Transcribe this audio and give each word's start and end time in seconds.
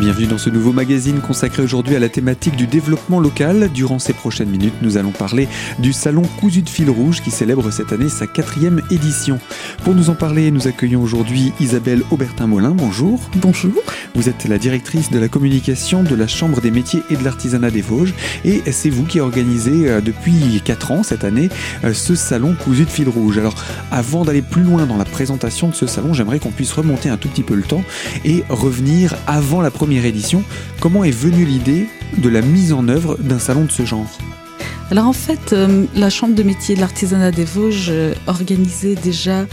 bienvenue 0.00 0.28
dans 0.28 0.38
ce 0.38 0.48
nouveau 0.48 0.72
magazine 0.72 1.20
consacré 1.20 1.62
aujourd'hui 1.62 1.94
à 1.94 1.98
la 1.98 2.08
thématique 2.08 2.56
du 2.56 2.66
développement 2.66 3.20
local. 3.20 3.68
Durant 3.74 3.98
ces 3.98 4.14
prochaines 4.14 4.48
minutes, 4.48 4.72
nous 4.80 4.96
allons 4.96 5.10
parler 5.10 5.46
du 5.78 5.92
salon 5.92 6.22
Cousu 6.40 6.62
de 6.62 6.70
fil 6.70 6.88
rouge 6.88 7.20
qui 7.20 7.30
célèbre 7.30 7.70
cette 7.70 7.92
année 7.92 8.08
sa 8.08 8.26
quatrième 8.26 8.80
édition. 8.90 9.38
Pour 9.84 9.94
nous 9.94 10.08
en 10.08 10.14
parler, 10.14 10.50
nous 10.52 10.66
accueillons 10.66 11.02
aujourd'hui 11.02 11.52
Isabelle 11.60 12.02
Aubertin-Molin. 12.10 12.70
Bonjour. 12.70 13.20
Bonjour. 13.36 13.74
Vous 14.14 14.30
êtes 14.30 14.46
la 14.48 14.56
directrice 14.56 15.10
de 15.10 15.18
la 15.18 15.28
communication 15.28 16.02
de 16.02 16.14
la 16.14 16.26
Chambre 16.26 16.62
des 16.62 16.70
métiers 16.70 17.02
et 17.10 17.16
de 17.16 17.22
l'artisanat 17.22 17.70
des 17.70 17.82
Vosges 17.82 18.14
et 18.46 18.62
c'est 18.72 18.90
vous 18.90 19.04
qui 19.04 19.20
organisez 19.20 19.90
euh, 19.90 20.00
depuis 20.00 20.62
4 20.64 20.92
ans 20.92 21.02
cette 21.02 21.24
année 21.24 21.50
euh, 21.84 21.92
ce 21.92 22.14
salon 22.14 22.56
Cousu 22.58 22.86
de 22.86 22.90
fil 22.90 23.08
rouge. 23.10 23.36
Alors 23.36 23.54
avant 23.90 24.24
d'aller 24.24 24.42
plus 24.42 24.62
loin 24.62 24.86
dans 24.86 24.96
la 24.96 25.04
présentation 25.04 25.68
de 25.68 25.74
ce 25.74 25.86
salon, 25.86 26.14
j'aimerais 26.14 26.38
qu'on 26.38 26.52
puisse 26.52 26.72
remonter 26.72 27.10
un 27.10 27.18
tout 27.18 27.28
petit 27.28 27.42
peu 27.42 27.54
le 27.54 27.64
temps 27.64 27.84
et 28.24 28.44
revenir 28.48 29.14
avant 29.26 29.60
la 29.60 29.70
première 29.70 29.89
édition. 29.98 30.42
Comment 30.80 31.04
est 31.04 31.10
venue 31.10 31.44
l'idée 31.44 31.86
de 32.18 32.28
la 32.28 32.42
mise 32.42 32.72
en 32.72 32.88
œuvre 32.88 33.16
d'un 33.18 33.38
salon 33.38 33.64
de 33.64 33.70
ce 33.70 33.84
genre? 33.84 34.06
Alors 34.90 35.06
en 35.06 35.12
fait, 35.12 35.52
euh, 35.52 35.86
la 35.94 36.10
Chambre 36.10 36.34
de 36.34 36.42
métier 36.42 36.74
de 36.74 36.80
l'artisanat 36.80 37.30
des 37.30 37.44
Vosges 37.44 37.90
euh, 37.90 38.12
organisait 38.26 38.96
déjà 38.96 39.46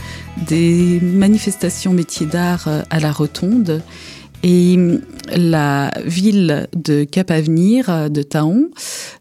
des 0.48 1.00
manifestations 1.00 1.94
métiers 1.94 2.26
d'art 2.26 2.68
euh, 2.68 2.82
à 2.90 3.00
la 3.00 3.12
Rotonde. 3.12 3.84
Et 4.44 4.78
la 5.36 5.92
ville 6.06 6.68
de 6.76 7.04
Cap-Avenir, 7.04 8.10
de 8.12 8.22
Taon, 8.22 8.70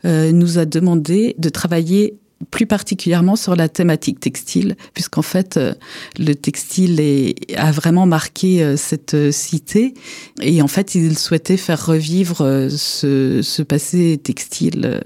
nous 0.05 0.59
a 0.59 0.67
demandé 0.67 1.35
de 1.39 1.49
travailler 1.49 2.19
plus 2.51 2.67
particulièrement 2.67 3.37
sur 3.37 3.57
la 3.57 3.69
thématique 3.69 4.21
textile, 4.21 4.77
puisqu'en 4.95 5.23
fait, 5.23 5.57
euh, 5.57 5.75
le 6.19 6.35
textile 6.35 7.01
est, 7.01 7.35
a 7.57 7.73
vraiment 7.73 8.07
marqué 8.07 8.63
euh, 8.63 8.77
cette 8.77 9.15
euh, 9.15 9.33
cité. 9.33 9.95
Et 10.41 10.61
en 10.61 10.69
fait, 10.69 10.95
ils 10.95 11.19
souhaitaient 11.19 11.57
faire 11.57 11.85
revivre 11.85 12.69
ce, 12.71 13.41
ce 13.43 13.63
passé 13.63 14.21
textile 14.23 15.01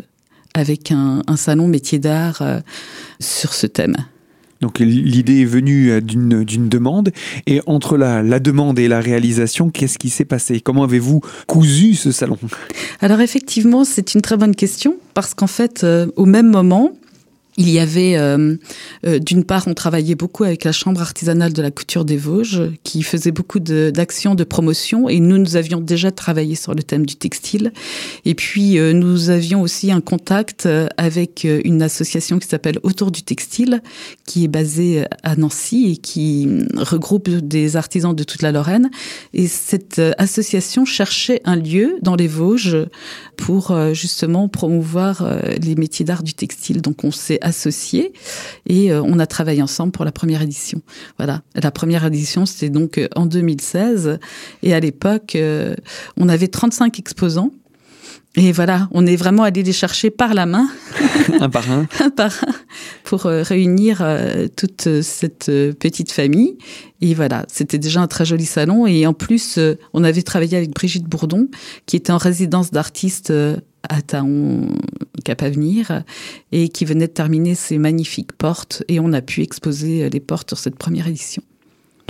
avec 0.54 0.90
un, 0.90 1.22
un 1.26 1.36
salon 1.36 1.68
métier 1.68 1.98
d'art 1.98 2.42
sur 3.20 3.54
ce 3.54 3.66
thème. 3.66 3.96
Donc 4.60 4.78
l'idée 4.78 5.40
est 5.40 5.46
venue 5.46 6.02
d'une, 6.02 6.44
demande 6.44 7.12
et 7.46 7.62
entre 7.66 7.96
la, 7.96 8.22
la 8.22 8.40
demande 8.40 8.78
et 8.78 8.88
la 8.88 9.00
réalisation, 9.00 9.70
qu'est-ce 9.70 9.96
qui 9.96 10.10
s'est 10.10 10.26
passé? 10.26 10.60
Comment 10.60 10.84
avez-vous 10.84 11.22
cousu 11.46 11.94
ce 11.94 12.12
salon? 12.12 12.36
Alors 13.00 13.20
effectivement, 13.20 13.84
c'est 13.84 14.14
une 14.14 14.20
très 14.20 14.36
bonne 14.36 14.54
question 14.54 14.96
parce 15.14 15.32
qu'en 15.32 15.46
fait, 15.46 15.86
au 16.16 16.26
même 16.26 16.50
moment, 16.50 16.92
il 17.60 17.68
y 17.68 17.78
avait, 17.78 18.16
euh, 18.16 18.56
euh, 19.06 19.18
d'une 19.18 19.44
part, 19.44 19.68
on 19.68 19.74
travaillait 19.74 20.14
beaucoup 20.14 20.44
avec 20.44 20.64
la 20.64 20.72
Chambre 20.72 21.02
artisanale 21.02 21.52
de 21.52 21.60
la 21.60 21.70
couture 21.70 22.06
des 22.06 22.16
Vosges, 22.16 22.62
qui 22.84 23.02
faisait 23.02 23.32
beaucoup 23.32 23.60
d'actions 23.60 24.34
de, 24.34 24.44
promotion, 24.44 25.10
et 25.10 25.20
nous, 25.20 25.36
nous 25.36 25.56
avions 25.56 25.78
déjà 25.78 26.10
travaillé 26.10 26.54
sur 26.54 26.74
le 26.74 26.82
thème 26.82 27.04
du 27.04 27.16
textile. 27.16 27.74
Et 28.24 28.34
puis, 28.34 28.78
euh, 28.78 28.94
nous 28.94 29.28
avions 29.28 29.60
aussi 29.60 29.92
un 29.92 30.00
contact 30.00 30.66
avec 30.96 31.46
une 31.64 31.82
association 31.82 32.38
qui 32.38 32.48
s'appelle 32.48 32.78
Autour 32.82 33.10
du 33.10 33.22
textile, 33.22 33.82
qui 34.24 34.44
est 34.44 34.48
basée 34.48 35.04
à 35.22 35.36
Nancy 35.36 35.92
et 35.92 35.96
qui 35.98 36.48
regroupe 36.78 37.28
des 37.28 37.76
artisans 37.76 38.16
de 38.16 38.24
toute 38.24 38.40
la 38.40 38.52
Lorraine. 38.52 38.90
Et 39.34 39.46
cette 39.48 40.00
association 40.16 40.86
cherchait 40.86 41.42
un 41.44 41.56
lieu 41.56 41.98
dans 42.00 42.16
les 42.16 42.28
Vosges 42.28 42.78
pour 43.36 43.76
justement 43.92 44.48
promouvoir 44.48 45.28
les 45.60 45.74
métiers 45.74 46.06
d'art 46.06 46.22
du 46.22 46.32
textile. 46.32 46.80
Donc, 46.80 47.04
on 47.04 47.10
s'est 47.10 47.38
associés 47.50 48.12
et 48.66 48.90
euh, 48.90 49.02
on 49.04 49.18
a 49.18 49.26
travaillé 49.26 49.60
ensemble 49.60 49.92
pour 49.92 50.04
la 50.04 50.12
première 50.12 50.40
édition. 50.40 50.80
Voilà, 51.18 51.42
la 51.54 51.70
première 51.70 52.06
édition 52.06 52.46
c'était 52.46 52.70
donc 52.70 52.96
euh, 52.96 53.08
en 53.14 53.26
2016 53.26 54.18
et 54.62 54.72
à 54.74 54.80
l'époque 54.80 55.36
euh, 55.36 55.74
on 56.16 56.28
avait 56.28 56.48
35 56.48 56.98
exposants. 56.98 57.50
Et 58.36 58.52
voilà, 58.52 58.88
on 58.92 59.06
est 59.06 59.16
vraiment 59.16 59.42
allé 59.42 59.64
les 59.64 59.72
chercher 59.72 60.08
par 60.08 60.34
la 60.34 60.46
main. 60.46 60.68
un 61.40 61.50
par 61.50 61.68
un. 61.68 61.88
un 62.00 62.10
par 62.10 62.32
un, 62.46 62.52
pour 63.02 63.22
réunir 63.22 64.04
toute 64.56 65.02
cette 65.02 65.46
petite 65.80 66.12
famille. 66.12 66.56
Et 67.00 67.14
voilà, 67.14 67.44
c'était 67.48 67.78
déjà 67.78 68.00
un 68.00 68.06
très 68.06 68.24
joli 68.24 68.46
salon. 68.46 68.86
Et 68.86 69.04
en 69.04 69.14
plus, 69.14 69.58
on 69.94 70.04
avait 70.04 70.22
travaillé 70.22 70.56
avec 70.56 70.70
Brigitte 70.70 71.08
Bourdon, 71.08 71.48
qui 71.86 71.96
était 71.96 72.12
en 72.12 72.18
résidence 72.18 72.70
d'artiste 72.70 73.32
à 73.88 74.02
Taon 74.02 74.68
Cap 75.30 75.42
Avenir 75.44 76.02
et 76.50 76.70
qui 76.70 76.84
venait 76.84 77.06
de 77.06 77.12
terminer 77.12 77.54
ses 77.54 77.78
magnifiques 77.78 78.32
portes 78.32 78.82
et 78.88 78.98
on 78.98 79.12
a 79.12 79.22
pu 79.22 79.42
exposer 79.42 80.10
les 80.10 80.18
portes 80.18 80.50
sur 80.50 80.58
cette 80.58 80.74
première 80.74 81.06
édition. 81.06 81.40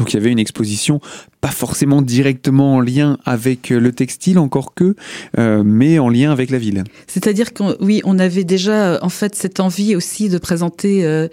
Donc 0.01 0.15
il 0.15 0.17
y 0.17 0.19
avait 0.19 0.33
une 0.33 0.39
exposition 0.39 0.99
pas 1.43 1.51
forcément 1.51 2.01
directement 2.01 2.77
en 2.77 2.81
lien 2.81 3.19
avec 3.27 3.69
le 3.69 3.93
textile, 3.93 4.39
encore 4.39 4.73
que, 4.73 4.97
euh, 5.39 5.63
mais 5.63 5.99
en 5.99 6.09
lien 6.09 6.33
avec 6.33 6.49
la 6.49 6.57
ville. 6.57 6.85
C'est-à-dire 7.07 7.53
que 7.53 7.77
oui, 7.83 8.01
on 8.05 8.19
avait 8.19 8.45
déjà 8.45 8.95
euh, 8.95 8.99
en 9.03 9.11
fait 9.11 9.35
cette 9.35 9.61
envie 9.61 9.95
aussi 9.95 10.31
de 10.31 10.39
présenter 10.39 11.05
euh, 11.05 11.29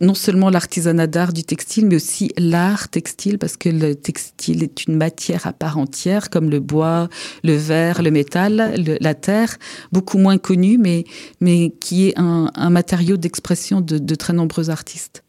non 0.00 0.14
seulement 0.14 0.50
l'artisanat 0.50 1.06
d'art 1.06 1.32
du 1.32 1.44
textile, 1.44 1.86
mais 1.86 1.94
aussi 1.94 2.32
l'art 2.36 2.88
textile, 2.88 3.38
parce 3.38 3.56
que 3.56 3.68
le 3.68 3.94
textile 3.94 4.64
est 4.64 4.86
une 4.86 4.96
matière 4.96 5.46
à 5.46 5.52
part 5.52 5.78
entière, 5.78 6.28
comme 6.28 6.50
le 6.50 6.58
bois, 6.58 7.08
le 7.44 7.54
verre, 7.54 8.02
le 8.02 8.10
métal, 8.10 8.74
la 9.00 9.14
terre, 9.14 9.58
beaucoup 9.92 10.18
moins 10.18 10.38
connue, 10.38 10.76
mais, 10.76 11.04
mais 11.40 11.72
qui 11.80 12.08
est 12.08 12.18
un, 12.18 12.50
matériau 12.68 13.16
d'expression 13.16 13.80
de, 13.80 13.98
de 13.98 14.14
très 14.16 14.32
nombreux 14.32 14.70
artistes. 14.70 15.22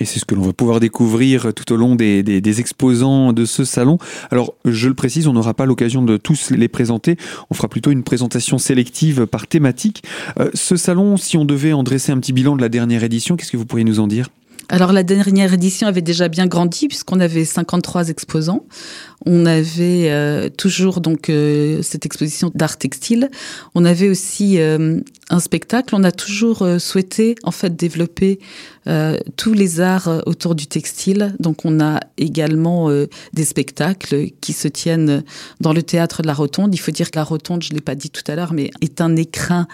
Et 0.00 0.06
c'est 0.06 0.18
ce 0.18 0.24
que 0.24 0.34
l'on 0.34 0.42
va 0.42 0.52
pouvoir 0.52 0.80
découvrir 0.80 1.52
tout 1.54 1.72
au 1.72 1.76
long 1.76 1.94
des, 1.94 2.60
exposants 2.60 3.32
de 3.32 3.44
ce 3.44 3.64
salon. 3.64 3.98
Alors, 4.30 4.54
je 4.64 4.88
le 4.88 4.94
précise, 4.94 5.28
on 5.28 5.34
n'aura 5.34 5.54
pas 5.54 5.66
l'occasion 5.66 6.02
de 6.02 6.16
tous 6.16 6.50
les 6.50 6.68
présenter. 6.68 7.16
On 7.50 7.54
fera 7.54 7.68
plutôt 7.68 7.90
une 7.90 8.02
présentation 8.02 8.58
sélective 8.58 9.26
par 9.26 9.46
thématique. 9.46 10.02
Euh, 10.38 10.50
ce 10.54 10.76
salon, 10.76 11.16
si 11.16 11.36
on 11.36 11.44
devait 11.44 11.72
en 11.72 11.82
dresser 11.82 12.12
un 12.12 12.18
petit 12.18 12.32
bilan 12.32 12.56
de 12.56 12.62
la 12.62 12.68
dernière 12.68 13.04
édition, 13.04 13.36
qu'est-ce 13.36 13.52
que 13.52 13.56
vous 13.56 13.66
pourriez 13.66 13.84
nous 13.84 14.00
en 14.00 14.06
dire? 14.06 14.30
Alors 14.70 14.92
la 14.92 15.02
dernière 15.02 15.52
édition 15.52 15.88
avait 15.88 16.00
déjà 16.00 16.28
bien 16.28 16.46
grandi 16.46 16.86
puisqu'on 16.86 17.18
avait 17.18 17.44
53 17.44 18.08
exposants. 18.08 18.64
On 19.26 19.44
avait 19.44 20.10
euh, 20.10 20.48
toujours 20.48 21.00
donc 21.00 21.28
euh, 21.28 21.82
cette 21.82 22.06
exposition 22.06 22.52
d'art 22.54 22.78
textile. 22.78 23.30
On 23.74 23.84
avait 23.84 24.08
aussi 24.08 24.60
euh, 24.60 25.00
un 25.28 25.40
spectacle. 25.40 25.96
On 25.96 26.04
a 26.04 26.12
toujours 26.12 26.62
euh, 26.62 26.78
souhaité 26.78 27.34
en 27.42 27.50
fait 27.50 27.74
développer 27.74 28.38
euh, 28.86 29.18
tous 29.36 29.54
les 29.54 29.80
arts 29.80 30.22
autour 30.26 30.54
du 30.54 30.68
textile. 30.68 31.34
Donc 31.40 31.64
on 31.64 31.80
a 31.80 31.98
également 32.16 32.88
des 33.32 33.44
spectacles 33.44 34.28
qui 34.40 34.52
se 34.52 34.68
tiennent 34.68 35.24
dans 35.60 35.72
le 35.72 35.82
théâtre 35.82 36.22
de 36.22 36.28
la 36.28 36.34
Rotonde. 36.34 36.72
Il 36.74 36.78
faut 36.78 36.92
dire 36.92 37.10
que 37.10 37.18
la 37.18 37.24
Rotonde, 37.24 37.64
je 37.64 37.72
l'ai 37.72 37.80
pas 37.80 37.96
dit 37.96 38.10
tout 38.10 38.22
à 38.28 38.36
l'heure, 38.36 38.52
mais 38.52 38.70
est 38.80 39.00
un 39.00 39.16
écrin 39.16 39.66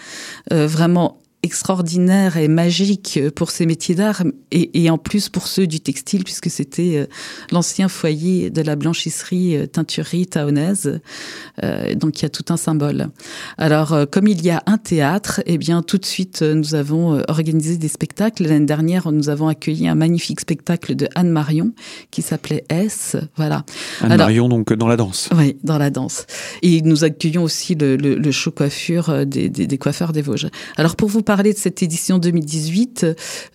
vraiment 0.51 1.19
extraordinaire 1.43 2.37
et 2.37 2.49
magique 2.49 3.21
pour 3.37 3.51
ces 3.51 3.67
métiers 3.67 3.95
d'art 3.95 4.25
et, 4.51 4.83
et, 4.83 4.91
en 4.91 4.99
plus 4.99 5.29
pour 5.29 5.47
ceux 5.47 5.67
du 5.67 5.81
textile 5.81 6.25
puisque 6.25 6.51
c'était 6.51 6.97
euh, 6.97 7.07
l'ancien 7.53 7.89
foyer 7.89 8.51
de 8.51 8.63
la 8.63 8.75
blanchisserie 8.75 9.57
euh, 9.57 9.67
teinturerie 9.67 10.27
taonaise. 10.27 11.01
Euh, 11.63 11.95
donc 11.95 12.19
il 12.19 12.23
y 12.23 12.27
a 12.27 12.31
tout 12.31 12.45
un 12.49 12.57
symbole. 12.57 13.09
Alors 13.59 13.95
comme 14.11 14.27
il 14.27 14.45
y 14.45 14.51
a 14.51 14.63
un 14.67 14.79
théâtre, 14.79 15.41
eh 15.47 15.59
bien 15.59 15.83
tout 15.83 15.99
de 15.99 16.05
suite 16.05 16.43
nous 16.43 16.75
avons 16.75 17.23
organisé 17.29 17.77
des 17.77 17.89
spectacles. 17.89 18.45
L'année 18.45 18.67
dernière, 18.67 19.13
nous 19.13 19.29
avons 19.29 19.49
accueilli 19.49 19.89
un 19.89 19.95
magnifique 19.95 20.41
spectacle 20.41 20.97
de 20.97 21.09
Anne 21.15 21.31
Marion 21.31 21.73
qui 22.11 22.23
s'appelait 22.23 22.65
S. 22.69 23.17
Voilà. 23.37 23.65
Anne 24.01 24.17
Marion 24.17 24.49
donc 24.49 24.73
dans 24.73 24.89
la 24.89 24.97
danse. 24.97 25.29
Oui, 25.37 25.57
dans 25.63 25.79
la 25.79 25.91
danse. 25.91 26.27
Et 26.63 26.83
nous 26.83 27.05
accueillons 27.05 27.45
aussi 27.45 27.75
le, 27.75 27.97
le, 27.97 28.17
le 28.17 28.33
show 28.33 28.51
coiffure 28.51 29.27
des, 29.27 29.49
des, 29.49 29.67
des 29.67 29.79
coiffeurs 29.79 30.13
des 30.13 30.23
Vosges. 30.23 30.49
Alors 30.77 30.97
pour 30.97 31.09
vous 31.09 31.23
parler 31.27 31.53
de 31.53 31.59
cette 31.59 31.83
édition 31.83 32.19
2018, 32.19 33.07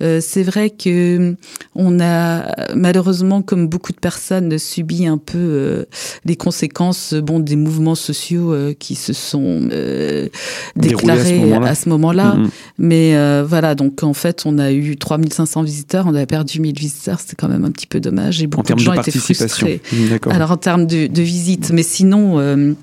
euh, 0.02 0.20
c'est 0.22 0.44
vrai 0.44 0.70
que 0.70 1.36
on 1.74 2.00
a 2.00 2.46
malheureusement, 2.76 3.42
comme 3.42 3.68
beaucoup 3.68 3.94
de 3.94 4.00
personnes, 4.00 4.60
subi 4.60 5.08
un 5.08 5.18
peu 5.18 5.38
euh, 5.40 5.86
les 6.26 6.36
conséquences 6.36 7.16
bon 7.16 7.40
des 7.40 7.56
mouvements 7.56 7.96
sociaux 7.96 8.54
euh, 8.54 8.74
qui 8.78 8.96
se 8.96 9.14
sont 9.14 9.70
euh, 9.72 10.28
déclarés 10.76 11.54
à 11.54 11.76
ce 11.76 11.90
moment-là. 11.90 12.36
Mm 12.36 12.44
-hmm. 12.44 12.50
Mais 12.78 13.16
euh, 13.16 13.46
voilà, 13.48 13.76
donc 13.76 14.04
en 14.04 14.14
fait, 14.14 14.44
on 14.46 14.58
a 14.60 14.72
eu 14.72 14.98
3500 14.98 15.64
visiteurs, 15.64 16.06
on 16.08 16.16
a 16.16 16.26
perdu 16.26 16.60
1000 16.60 16.78
visiteurs, 16.78 17.20
c'est 17.26 17.38
quand 17.40 17.48
même 17.56 17.66
un 17.70 17.72
petit 17.72 17.88
peu 17.88 18.00
dommage. 18.00 18.42
Et 18.44 18.48
beaucoup 18.48 18.74
de 18.74 18.80
gens 18.80 18.94
étaient 18.94 19.12
frustrés. 19.12 19.82
Alors 20.30 20.52
en 20.52 20.58
termes 20.58 20.86
de, 20.88 21.08
de 21.08 21.22
visite, 21.22 21.72
mais 21.72 21.84
sinon, 21.84 22.40
euh, 22.40 22.74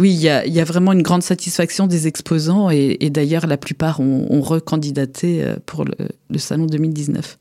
oui, 0.00 0.10
il 0.16 0.20
y 0.20 0.28
a, 0.28 0.46
y 0.46 0.60
a, 0.60 0.64
vraiment 0.64 0.92
une 0.92 1.02
grande 1.02 1.22
satisfaction 1.22 1.84
des 1.94 2.06
exposants 2.06 2.70
et, 2.70 2.96
et 3.04 3.10
d'ailleurs, 3.10 3.46
la 3.54 3.56
plupart 3.66 4.00
ont, 4.00 4.26
ont 4.30 4.40
recandidaté 4.40 5.42
euh, 5.42 5.56
pour 5.66 5.84
le, 5.84 5.94
le 6.30 6.38
salon 6.38 6.66
2019. 6.66 7.38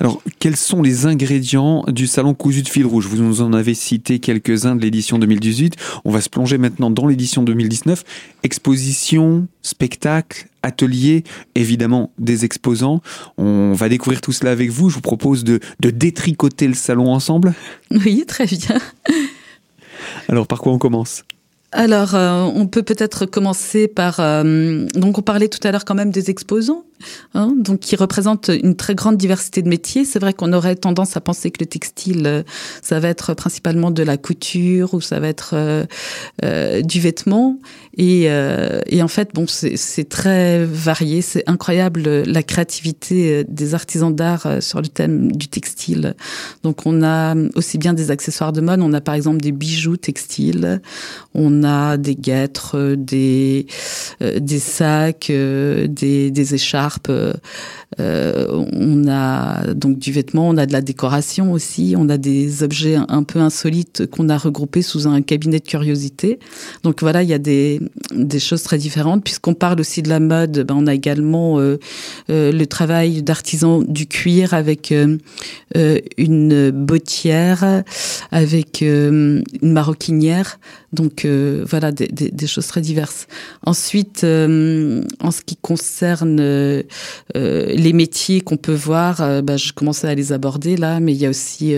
Alors, 0.00 0.22
quels 0.38 0.56
sont 0.56 0.82
les 0.82 1.06
ingrédients 1.06 1.84
du 1.88 2.06
salon 2.06 2.34
cousu 2.34 2.62
de 2.62 2.68
fil 2.68 2.86
rouge? 2.86 3.06
Vous 3.06 3.16
nous 3.16 3.42
en 3.42 3.52
avez 3.52 3.74
cité 3.74 4.18
quelques-uns 4.18 4.76
de 4.76 4.82
l'édition 4.82 5.18
2018. 5.18 5.76
On 6.04 6.10
va 6.10 6.20
se 6.20 6.28
plonger 6.28 6.58
maintenant 6.58 6.90
dans 6.90 7.06
l'édition 7.06 7.42
2019. 7.42 8.04
Exposition, 8.42 9.46
spectacle, 9.62 10.48
atelier, 10.62 11.24
évidemment 11.54 12.12
des 12.18 12.44
exposants. 12.44 13.02
On 13.36 13.72
va 13.72 13.88
découvrir 13.88 14.20
tout 14.20 14.32
cela 14.32 14.52
avec 14.52 14.70
vous. 14.70 14.88
Je 14.90 14.96
vous 14.96 15.00
propose 15.00 15.44
de, 15.44 15.60
de 15.80 15.90
détricoter 15.90 16.66
le 16.66 16.74
salon 16.74 17.12
ensemble. 17.12 17.54
Oui, 17.90 18.24
très 18.26 18.46
bien. 18.46 18.78
Alors, 20.28 20.46
par 20.46 20.60
quoi 20.60 20.72
on 20.72 20.78
commence? 20.78 21.24
Alors, 21.70 22.14
euh, 22.14 22.42
on 22.54 22.66
peut 22.66 22.82
peut-être 22.82 23.26
commencer 23.26 23.88
par... 23.88 24.20
Euh, 24.20 24.86
donc, 24.94 25.18
on 25.18 25.22
parlait 25.22 25.48
tout 25.48 25.60
à 25.66 25.70
l'heure 25.70 25.84
quand 25.84 25.94
même 25.94 26.10
des 26.10 26.30
exposants, 26.30 26.84
hein, 27.34 27.54
donc 27.56 27.80
qui 27.80 27.96
représentent 27.96 28.50
une 28.62 28.76
très 28.76 28.94
grande 28.94 29.16
diversité 29.16 29.62
de 29.62 29.68
métiers. 29.68 30.04
C'est 30.04 30.18
vrai 30.18 30.32
qu'on 30.32 30.52
aurait 30.52 30.76
tendance 30.76 31.16
à 31.16 31.20
penser 31.20 31.50
que 31.50 31.58
le 31.60 31.66
textile, 31.66 32.26
euh, 32.26 32.42
ça 32.82 33.00
va 33.00 33.08
être 33.08 33.34
principalement 33.34 33.90
de 33.90 34.02
la 34.02 34.16
couture 34.16 34.94
ou 34.94 35.00
ça 35.00 35.20
va 35.20 35.28
être 35.28 35.86
du 36.82 37.00
vêtement. 37.00 37.58
Et, 37.96 38.28
en 38.30 39.08
fait, 39.08 39.30
bon, 39.34 39.46
c'est 39.48 40.08
très 40.08 40.64
varié. 40.64 41.22
C'est 41.22 41.44
incroyable 41.48 42.22
la 42.22 42.42
créativité 42.42 43.44
des 43.48 43.74
artisans 43.74 44.14
d'art 44.14 44.46
sur 44.60 44.80
le 44.80 44.88
thème 44.88 45.32
du 45.32 45.48
textile. 45.48 46.14
Donc, 46.62 46.86
on 46.86 47.02
a 47.02 47.34
aussi 47.54 47.78
bien 47.78 47.94
des 47.94 48.10
accessoires 48.10 48.52
de 48.52 48.60
mode. 48.60 48.80
On 48.80 48.92
a 48.92 49.00
par 49.00 49.14
exemple 49.14 49.40
des 49.40 49.52
bijoux 49.52 49.96
textiles. 49.96 50.80
On 51.34 51.64
a 51.64 51.96
des 51.96 52.16
guêtres, 52.16 52.76
euh, 52.76 52.96
des, 52.96 53.66
euh, 54.22 54.40
sacs, 54.58 55.30
euh, 55.30 55.86
des 55.86 56.54
écharpes. 56.54 56.87
On 57.98 59.08
a 59.08 59.74
donc 59.74 59.98
du 59.98 60.12
vêtement, 60.12 60.48
on 60.48 60.56
a 60.56 60.66
de 60.66 60.72
la 60.72 60.80
décoration 60.80 61.52
aussi, 61.52 61.94
on 61.96 62.08
a 62.08 62.16
des 62.16 62.62
objets 62.62 62.96
un 63.08 63.22
peu 63.22 63.40
insolites 63.40 64.06
qu'on 64.06 64.28
a 64.28 64.38
regroupés 64.38 64.82
sous 64.82 65.06
un 65.06 65.22
cabinet 65.22 65.58
de 65.58 65.64
curiosité. 65.64 66.38
Donc 66.82 67.00
voilà, 67.02 67.22
il 67.22 67.28
y 67.28 67.34
a 67.34 67.38
des, 67.38 67.80
choses 68.38 68.62
très 68.62 68.78
différentes. 68.78 69.24
Puisqu'on 69.24 69.54
parle 69.54 69.80
aussi 69.80 70.02
de 70.02 70.08
la 70.08 70.20
mode, 70.20 70.64
ben 70.66 70.74
on 70.76 70.86
a 70.86 70.94
également 70.94 71.58
le 71.58 72.64
travail 72.66 73.22
d'artisan 73.22 73.82
du 73.82 74.06
cuir 74.06 74.54
avec 74.54 74.94
une 75.74 76.70
bottière, 76.70 77.82
avec 78.30 78.80
une 78.82 79.44
maroquinière. 79.62 80.58
Donc 80.92 81.24
euh, 81.24 81.64
voilà, 81.68 81.92
des, 81.92 82.46
choses 82.46 82.66
très 82.66 82.80
diverses. 82.80 83.26
Ensuite, 83.64 84.24
euh, 84.24 85.02
en 85.20 85.30
ce 85.30 85.42
qui 85.42 85.56
concerne 85.56 86.40
euh, 87.36 87.66
les 87.66 87.92
métiers 87.92 88.40
qu'on 88.40 88.56
peut 88.56 88.74
voir, 88.74 89.42
bah, 89.42 89.56
je 89.56 89.72
commençais 89.72 90.08
à 90.08 90.14
les 90.14 90.32
aborder 90.32 90.76
là, 90.76 91.00
mais 91.00 91.12
il 91.12 91.18
y 91.18 91.26
a 91.26 91.30
aussi 91.30 91.74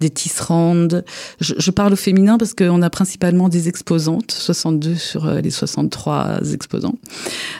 des 0.00 0.10
tisserandes. 0.10 1.04
Je, 1.40 1.70
parle 1.70 1.92
au 1.92 1.96
féminin 1.96 2.38
parce 2.38 2.54
qu'on 2.54 2.82
a 2.82 2.90
principalement 2.90 3.48
des 3.48 3.68
exposantes, 3.68 4.32
62 4.32 4.94
sur 4.94 5.30
les 5.30 5.50
63 5.50 6.40
exposants. 6.52 6.96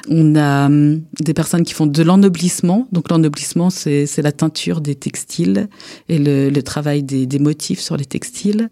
On 0.09 0.37
a 0.37 0.69
des 0.69 1.35
personnes 1.35 1.65
qui 1.65 1.75
font 1.75 1.87
de 1.87 2.03
l'ennoblissement. 2.03 2.89
Donc 2.93 3.11
l'ennoblissement, 3.11 3.71
c'est 3.71 4.23
la 4.23 4.33
teinture 4.33 4.81
des 4.81 4.95
textiles 4.95 5.69
et 6.09 6.19
le, 6.19 6.61
travail 6.63 7.03
des, 7.03 7.39
motifs 7.39 7.81
sur 7.81 7.97
les 7.97 8.05
textiles. 8.05 8.69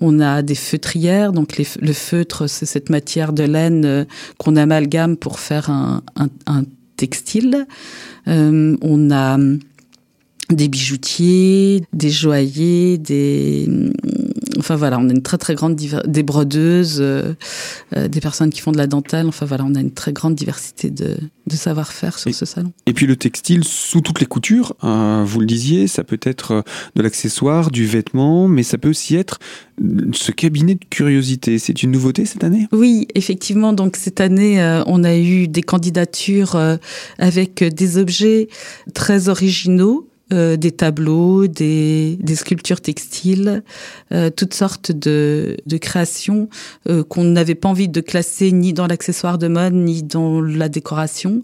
On 0.00 0.20
a 0.20 0.42
des 0.42 0.54
feutrières, 0.54 1.32
donc 1.32 1.58
le 1.58 1.92
feutre, 1.92 2.46
c'est 2.46 2.66
cette 2.66 2.90
matière 2.90 3.32
de 3.32 3.42
laine 3.42 3.84
euh, 3.84 4.04
qu'on 4.38 4.56
amalgame 4.56 5.16
pour 5.16 5.38
faire 5.38 5.70
un, 5.70 6.02
textile. 7.02 7.66
Euh, 8.28 8.76
on 8.80 9.10
a 9.10 9.36
des 10.50 10.68
bijoutiers, 10.68 11.82
des 11.92 12.10
joailliers, 12.10 12.96
des 12.96 13.68
enfin 14.62 14.76
voilà, 14.76 14.98
on 15.00 15.08
a 15.08 15.12
une 15.12 15.22
très 15.22 15.38
très 15.38 15.56
grande 15.56 15.74
des 15.74 16.22
brodeuses, 16.22 16.98
euh, 17.00 17.34
euh, 17.96 18.06
des 18.06 18.20
personnes 18.20 18.50
qui 18.50 18.60
font 18.60 18.70
de 18.70 18.78
la 18.78 18.86
dentelle. 18.86 19.26
Enfin 19.26 19.44
voilà, 19.44 19.64
on 19.64 19.74
a 19.74 19.80
une 19.80 19.90
très 19.90 20.12
grande 20.12 20.36
diversité 20.36 20.90
de, 20.90 21.16
de 21.48 21.56
savoir-faire 21.56 22.16
sur 22.16 22.32
ce 22.32 22.46
salon. 22.46 22.72
Et 22.86 22.92
puis 22.92 23.06
le 23.06 23.16
textile 23.16 23.64
sous 23.64 24.00
toutes 24.00 24.20
les 24.20 24.26
coutures, 24.26 24.76
euh, 24.84 25.24
vous 25.26 25.40
le 25.40 25.46
disiez, 25.46 25.88
ça 25.88 26.04
peut 26.04 26.20
être 26.22 26.62
de 26.94 27.02
l'accessoire, 27.02 27.72
du 27.72 27.86
vêtement, 27.86 28.46
mais 28.46 28.62
ça 28.62 28.78
peut 28.78 28.90
aussi 28.90 29.16
être 29.16 29.40
ce 30.12 30.30
cabinet 30.30 30.76
de 30.76 30.84
curiosité. 30.88 31.58
C'est 31.58 31.82
une 31.82 31.90
nouveauté 31.90 32.24
cette 32.24 32.44
année? 32.44 32.68
Oui, 32.70 33.08
effectivement. 33.16 33.72
Donc 33.72 33.96
cette 33.96 34.20
année, 34.20 34.62
on 34.86 35.02
a 35.02 35.16
eu 35.16 35.48
des 35.48 35.62
candidatures 35.62 36.56
avec 37.18 37.64
des 37.64 37.98
objets 37.98 38.48
très 38.94 39.28
originaux 39.28 40.08
euh, 40.32 40.56
des 40.56 40.72
tableaux, 40.72 41.46
des, 41.46 42.16
des 42.20 42.34
sculptures 42.36 42.80
textiles, 42.80 43.62
euh, 44.12 44.30
toutes 44.30 44.54
sortes 44.54 44.90
de, 44.90 45.56
de 45.66 45.76
créations 45.76 46.48
euh, 46.88 47.04
qu'on 47.04 47.24
n'avait 47.24 47.54
pas 47.54 47.68
envie 47.68 47.88
de 47.88 48.00
classer 48.00 48.50
ni 48.52 48.72
dans 48.72 48.86
l'accessoire 48.86 49.36
de 49.36 49.48
mode 49.48 49.74
ni 49.74 50.02
dans 50.02 50.40
la 50.40 50.68
décoration 50.68 51.42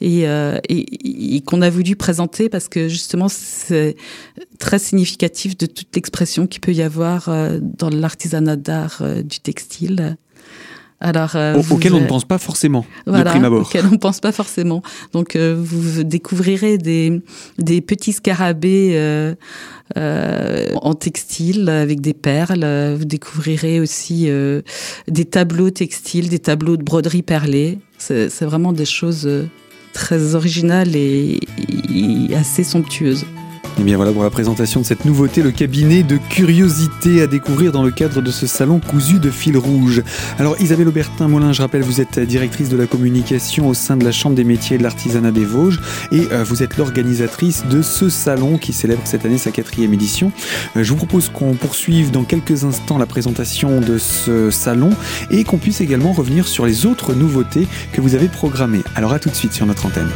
et, 0.00 0.22
et, 0.22 1.36
et 1.36 1.40
qu'on 1.40 1.62
a 1.62 1.70
voulu 1.70 1.96
présenter 1.96 2.48
parce 2.48 2.68
que 2.68 2.88
justement 2.88 3.28
c'est 3.28 3.96
très 4.58 4.78
significatif 4.78 5.56
de 5.56 5.66
toute 5.66 5.94
l'expression 5.94 6.46
qu'il 6.46 6.60
peut 6.60 6.72
y 6.72 6.82
avoir 6.82 7.30
dans 7.60 7.90
l'artisanat 7.90 8.56
d'art 8.56 9.02
du 9.24 9.40
textile. 9.40 10.16
Alors, 11.00 11.36
euh, 11.36 11.62
auquel 11.70 11.94
on 11.94 12.00
ne 12.00 12.06
pense 12.06 12.24
pas 12.24 12.38
forcément 12.38 12.84
voilà, 13.06 13.24
de 13.24 13.28
prime 13.30 13.44
abord. 13.44 13.62
Auquel 13.62 13.86
on 13.86 13.92
ne 13.92 13.98
pense 13.98 14.18
pas 14.18 14.32
forcément. 14.32 14.82
Donc, 15.12 15.36
euh, 15.36 15.54
vous 15.56 16.02
découvrirez 16.02 16.76
des, 16.76 17.22
des 17.58 17.80
petits 17.80 18.12
scarabées 18.12 18.94
euh, 18.94 19.34
euh, 19.96 20.72
en 20.82 20.94
textile 20.94 21.68
avec 21.68 22.00
des 22.00 22.14
perles. 22.14 22.66
Vous 22.98 23.04
découvrirez 23.04 23.78
aussi 23.78 24.28
des 25.06 25.24
tableaux 25.24 25.70
textiles, 25.70 26.28
des 26.28 26.40
tableaux 26.40 26.76
de 26.76 26.82
broderie 26.82 27.22
perlée. 27.22 27.78
C'est 27.98 28.42
vraiment 28.42 28.72
des 28.72 28.84
choses 28.84 29.28
très 29.92 30.34
originales 30.34 30.96
et, 30.96 31.38
et 31.94 32.34
assez 32.34 32.64
somptueuses. 32.64 33.24
Et 33.78 33.82
eh 33.82 33.84
bien 33.84 33.96
voilà 33.96 34.10
pour 34.10 34.24
la 34.24 34.30
présentation 34.30 34.80
de 34.80 34.84
cette 34.84 35.04
nouveauté, 35.04 35.40
le 35.40 35.52
cabinet 35.52 36.02
de 36.02 36.16
curiosité 36.16 37.22
à 37.22 37.28
découvrir 37.28 37.70
dans 37.70 37.84
le 37.84 37.92
cadre 37.92 38.20
de 38.20 38.32
ce 38.32 38.48
salon 38.48 38.80
cousu 38.80 39.20
de 39.20 39.30
fil 39.30 39.56
rouge. 39.56 40.02
Alors 40.40 40.60
Isabelle 40.60 40.88
Aubertin-Molin, 40.88 41.52
je 41.52 41.62
rappelle, 41.62 41.82
vous 41.82 42.00
êtes 42.00 42.18
directrice 42.18 42.70
de 42.70 42.76
la 42.76 42.88
communication 42.88 43.68
au 43.68 43.74
sein 43.74 43.96
de 43.96 44.04
la 44.04 44.10
Chambre 44.10 44.34
des 44.34 44.42
métiers 44.42 44.74
et 44.74 44.78
de 44.78 44.82
l'artisanat 44.82 45.30
des 45.30 45.44
Vosges 45.44 45.78
et 46.10 46.26
euh, 46.32 46.42
vous 46.42 46.64
êtes 46.64 46.76
l'organisatrice 46.76 47.66
de 47.70 47.80
ce 47.80 48.08
salon 48.08 48.58
qui 48.58 48.72
célèbre 48.72 49.02
cette 49.04 49.24
année 49.24 49.38
sa 49.38 49.52
quatrième 49.52 49.94
édition. 49.94 50.32
Euh, 50.76 50.82
je 50.82 50.90
vous 50.90 50.96
propose 50.96 51.28
qu'on 51.28 51.54
poursuive 51.54 52.10
dans 52.10 52.24
quelques 52.24 52.64
instants 52.64 52.98
la 52.98 53.06
présentation 53.06 53.80
de 53.80 53.96
ce 53.96 54.50
salon 54.50 54.90
et 55.30 55.44
qu'on 55.44 55.58
puisse 55.58 55.80
également 55.80 56.12
revenir 56.12 56.48
sur 56.48 56.66
les 56.66 56.84
autres 56.84 57.14
nouveautés 57.14 57.68
que 57.92 58.00
vous 58.00 58.16
avez 58.16 58.26
programmées. 58.26 58.82
Alors 58.96 59.12
à 59.12 59.20
tout 59.20 59.28
de 59.28 59.36
suite 59.36 59.52
sur 59.52 59.66
notre 59.66 59.86
antenne. 59.86 60.10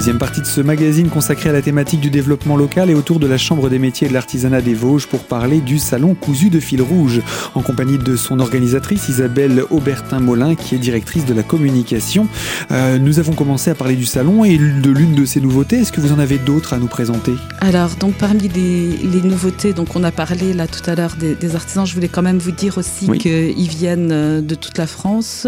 Deuxième 0.00 0.16
partie 0.16 0.40
de 0.40 0.46
ce 0.46 0.62
magazine 0.62 1.10
consacré 1.10 1.50
à 1.50 1.52
la 1.52 1.60
thématique 1.60 2.00
du 2.00 2.08
développement 2.08 2.56
local 2.56 2.88
et 2.88 2.94
autour 2.94 3.18
de 3.20 3.26
la 3.26 3.36
Chambre 3.36 3.68
des 3.68 3.78
métiers 3.78 4.06
et 4.06 4.08
de 4.08 4.14
l'artisanat 4.14 4.62
des 4.62 4.72
Vosges 4.72 5.06
pour 5.06 5.24
parler 5.24 5.60
du 5.60 5.78
salon 5.78 6.14
cousu 6.14 6.48
de 6.48 6.58
fil 6.58 6.80
rouge, 6.80 7.20
en 7.54 7.60
compagnie 7.60 7.98
de 7.98 8.16
son 8.16 8.40
organisatrice 8.40 9.10
Isabelle 9.10 9.62
Aubertin-Molin, 9.68 10.54
qui 10.54 10.74
est 10.74 10.78
directrice 10.78 11.26
de 11.26 11.34
la 11.34 11.42
communication. 11.42 12.28
Euh, 12.70 12.98
nous 12.98 13.18
avons 13.18 13.34
commencé 13.34 13.68
à 13.68 13.74
parler 13.74 13.94
du 13.94 14.06
salon 14.06 14.42
et 14.42 14.56
de 14.56 14.90
l'une 14.90 15.14
de 15.14 15.26
ses 15.26 15.42
nouveautés. 15.42 15.80
Est-ce 15.80 15.92
que 15.92 16.00
vous 16.00 16.12
en 16.12 16.18
avez 16.18 16.38
d'autres 16.38 16.72
à 16.72 16.78
nous 16.78 16.86
présenter? 16.86 17.34
Alors, 17.60 17.90
donc 17.96 18.14
parmi 18.14 18.48
les, 18.48 19.20
nouveautés, 19.20 19.74
donc 19.74 19.96
on 19.96 20.02
a 20.02 20.12
parlé 20.12 20.54
là 20.54 20.66
tout 20.66 20.88
à 20.88 20.94
l'heure 20.94 21.16
des, 21.20 21.54
artisans, 21.54 21.84
je 21.84 21.92
voulais 21.92 22.08
quand 22.08 22.22
même 22.22 22.38
vous 22.38 22.52
dire 22.52 22.78
aussi 22.78 23.06
qu'ils 23.18 23.68
viennent 23.68 24.12
euh, 24.12 24.40
de 24.40 24.54
toute 24.54 24.78
la 24.78 24.86
France. 24.86 25.46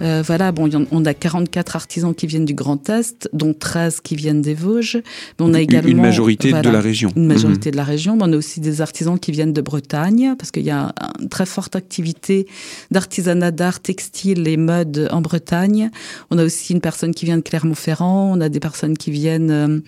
Euh, 0.00 0.22
voilà, 0.24 0.52
bon, 0.52 0.70
on 0.92 1.04
a 1.04 1.12
44 1.12 1.74
artisans 1.74 2.14
qui 2.14 2.28
viennent 2.28 2.44
du 2.44 2.54
Grand 2.54 2.88
Est, 2.88 3.28
dont 3.32 3.52
13 3.52 3.79
qui 4.02 4.16
viennent 4.16 4.42
des 4.42 4.54
Vosges. 4.54 4.96
Mais 5.38 5.46
on 5.46 5.54
a 5.54 5.60
également 5.60 5.88
une 5.88 6.00
majorité 6.00 6.52
de 6.52 6.68
la 6.68 6.80
région. 6.80 7.10
Une 7.16 7.26
majorité 7.26 7.70
mhm. 7.70 7.72
de 7.72 7.76
la 7.76 7.84
région. 7.84 8.16
Mais 8.16 8.24
on 8.24 8.32
a 8.32 8.36
aussi 8.36 8.60
des 8.60 8.80
artisans 8.80 9.18
qui 9.18 9.32
viennent 9.32 9.52
de 9.52 9.60
Bretagne 9.60 10.34
parce 10.38 10.50
qu'il 10.50 10.64
y 10.64 10.70
a 10.70 10.94
une 11.20 11.28
très 11.28 11.46
forte 11.46 11.76
activité 11.76 12.46
d'artisanat 12.90 13.50
d'art 13.50 13.80
textile 13.80 14.46
et 14.46 14.56
mode 14.56 15.08
en 15.10 15.20
Bretagne. 15.20 15.90
On 16.30 16.38
a 16.38 16.44
aussi 16.44 16.72
une 16.72 16.80
personne 16.80 17.14
qui 17.14 17.24
vient 17.24 17.36
de 17.36 17.42
Clermont-Ferrand. 17.42 18.32
On 18.36 18.40
a 18.40 18.48
des 18.48 18.60
personnes 18.60 18.96
qui 18.96 19.10
viennent 19.10 19.50
euh, 19.50 19.80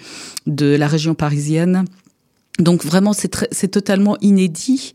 de 0.47 0.75
la 0.77 0.87
région 0.87 1.15
parisienne. 1.15 1.85
Donc 2.59 2.85
vraiment, 2.85 3.13
c'est 3.15 3.69
totalement 3.69 4.19
inédit. 4.21 4.93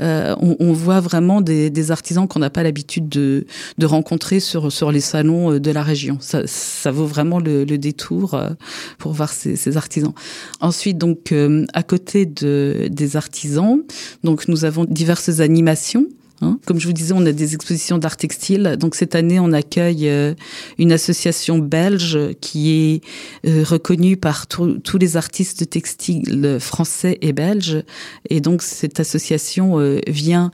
Euh, 0.00 0.34
on, 0.40 0.56
on, 0.58 0.72
voit 0.72 1.00
vraiment 1.00 1.40
des, 1.40 1.70
des 1.70 1.90
artisans 1.92 2.26
qu'on 2.26 2.40
n'a 2.40 2.50
pas 2.50 2.62
l'habitude 2.64 3.08
de, 3.08 3.46
de, 3.78 3.86
rencontrer 3.86 4.40
sur, 4.40 4.72
sur 4.72 4.90
les 4.90 5.00
salons 5.00 5.52
euh, 5.52 5.60
de 5.60 5.70
la 5.70 5.82
région. 5.84 6.16
Ça, 6.20 6.42
ça 6.46 6.90
vaut 6.90 7.06
vraiment 7.06 7.38
le, 7.38 7.64
le 7.64 7.78
détour 7.78 8.34
euh, 8.34 8.50
pour 8.98 9.12
voir 9.12 9.32
ces, 9.32 9.54
ces, 9.54 9.76
artisans. 9.76 10.14
Ensuite, 10.60 10.98
donc, 10.98 11.32
à 11.74 11.82
côté 11.82 12.26
de, 12.26 12.88
des 12.90 13.16
artisans, 13.16 13.82
donc 14.24 14.48
nous 14.48 14.64
avons 14.64 14.84
diverses 14.84 15.40
animations 15.40 16.06
Hein. 16.44 16.58
Comme 16.66 16.78
je 16.78 16.86
vous 16.86 16.92
disais, 16.92 17.14
on 17.16 17.24
a 17.26 17.32
des 17.32 17.54
expositions 17.54 17.98
d'art 17.98 18.16
textile. 18.16 18.76
Donc 18.78 18.94
cette 18.94 19.14
année, 19.14 19.40
on 19.40 19.52
accueille 19.52 20.08
euh, 20.08 20.34
une 20.78 20.92
association 20.92 21.58
belge 21.58 22.18
qui 22.40 22.70
est 22.70 23.00
euh, 23.48 23.64
reconnue 23.64 24.16
par 24.16 24.46
tous 24.46 24.98
les 24.98 25.16
artistes 25.16 25.68
textiles 25.70 26.58
français 26.60 27.18
et 27.22 27.32
belges. 27.32 27.82
Et 28.28 28.40
donc 28.40 28.62
cette 28.62 29.00
association 29.00 29.78
euh, 29.78 30.00
vient 30.06 30.50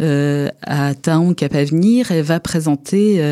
à 0.00 0.94
Taon 0.96 1.32
Cap 1.34 1.54
Avenir 1.54 2.10
et 2.10 2.22
va 2.22 2.40
présenter 2.40 3.22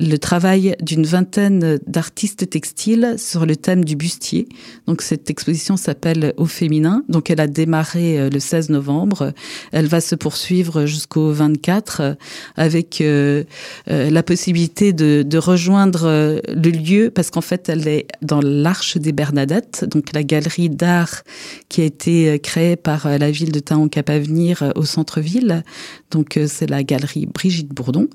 le 0.00 0.16
travail 0.16 0.74
d'une 0.80 1.04
vingtaine 1.04 1.78
d'artistes 1.86 2.48
textiles 2.48 3.16
sur 3.18 3.44
le 3.44 3.54
thème 3.54 3.84
du 3.84 3.96
bustier. 3.96 4.48
Donc 4.86 5.02
cette 5.02 5.28
exposition 5.28 5.76
s'appelle 5.76 6.32
Au 6.38 6.46
féminin. 6.46 7.04
Donc 7.10 7.28
elle 7.28 7.40
a 7.40 7.46
démarré 7.46 8.30
le 8.30 8.40
16 8.40 8.70
novembre. 8.70 9.34
Elle 9.72 9.88
va 9.88 10.00
se 10.00 10.14
poursuivre 10.14 10.86
jusqu'au 10.86 11.29
24 11.32 12.00
euh, 12.00 12.14
avec 12.56 13.00
euh, 13.00 13.44
euh, 13.90 14.10
la 14.10 14.22
possibilité 14.22 14.92
de, 14.92 15.38
rejoindre 15.38 16.40
le 16.48 16.70
lieu 16.70 17.10
parce 17.10 17.30
qu'en 17.30 17.40
fait 17.40 17.70
elle 17.70 17.88
est 17.88 18.06
dans 18.20 18.40
l'Arche 18.42 18.98
des 18.98 19.12
Bernadettes, 19.12 19.86
donc 19.88 20.12
la 20.12 20.22
galerie 20.22 20.68
d'art 20.68 21.22
qui 21.70 21.80
a 21.80 21.84
été 21.84 22.38
créée 22.40 22.76
par 22.76 23.08
la 23.08 23.30
ville 23.30 23.52
de 23.52 23.58
Taon 23.58 23.88
Cap 23.88 24.10
Avenir 24.10 24.72
au 24.76 24.84
centre-ville. 24.84 25.64
Donc 26.10 26.38
c'est 26.46 26.68
la 26.68 26.82
galerie 26.82 27.24
Brigitte 27.24 27.72
Bourdon 27.72 28.08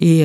et 0.00 0.24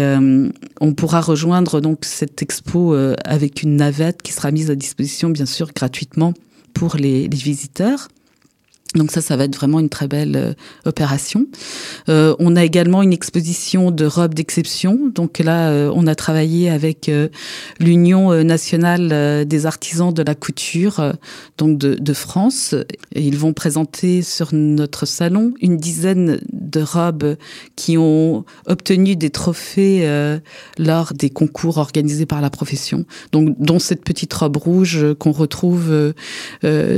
on 0.81 0.93
pourra 0.93 1.21
rejoindre 1.21 1.81
donc 1.81 1.99
cette 2.01 2.41
expo 2.41 2.95
avec 3.25 3.61
une 3.61 3.75
navette 3.75 4.23
qui 4.23 4.33
sera 4.33 4.49
mise 4.49 4.71
à 4.71 4.75
disposition 4.75 5.29
bien 5.29 5.45
sûr 5.45 5.71
gratuitement 5.75 6.33
pour 6.73 6.95
les 6.95 7.27
visiteurs. 7.27 8.07
Donc 8.95 9.11
ça, 9.11 9.21
ça 9.21 9.37
va 9.37 9.43
être 9.43 9.55
vraiment 9.55 9.79
une 9.79 9.89
très 9.89 10.07
belle 10.07 10.35
euh, 10.35 10.53
opération. 10.83 11.45
Euh, 12.09 12.35
on 12.39 12.55
a 12.55 12.63
également 12.63 13.03
une 13.03 13.13
exposition 13.13 13.91
de 13.91 14.05
robes 14.05 14.33
d'exception. 14.33 15.11
Donc 15.13 15.37
là, 15.37 15.69
euh, 15.69 15.91
on 15.93 16.07
a 16.07 16.15
travaillé 16.15 16.71
avec 16.71 17.11
l'Union 17.79 18.43
nationale 18.43 19.45
des 19.45 19.65
artisans 19.65 20.13
de 20.13 20.23
la 20.23 20.35
couture, 20.35 21.13
donc 21.57 21.77
de, 21.77 21.95
de, 21.95 22.13
France. 22.13 22.75
Ils 23.15 23.37
vont 23.37 23.53
présenter 23.53 24.21
sur 24.21 24.49
notre 24.53 25.05
salon 25.05 25.53
une 25.61 25.77
dizaine 25.77 26.39
de 26.51 26.81
robes 26.81 27.35
qui 27.75 27.97
ont 27.97 28.43
obtenu 28.65 29.15
des 29.15 29.29
trophées 29.29 30.07
lors 30.77 31.13
des 31.13 31.29
concours 31.29 31.77
organisés 31.77 32.25
par 32.25 32.41
la 32.41 32.49
profession. 32.49 33.05
Donc 33.31 33.55
dont 33.59 33.79
cette 33.79 34.03
petite 34.03 34.33
robe 34.33 34.57
rouge 34.57 35.05
qu'on 35.19 35.31
retrouve 35.31 36.13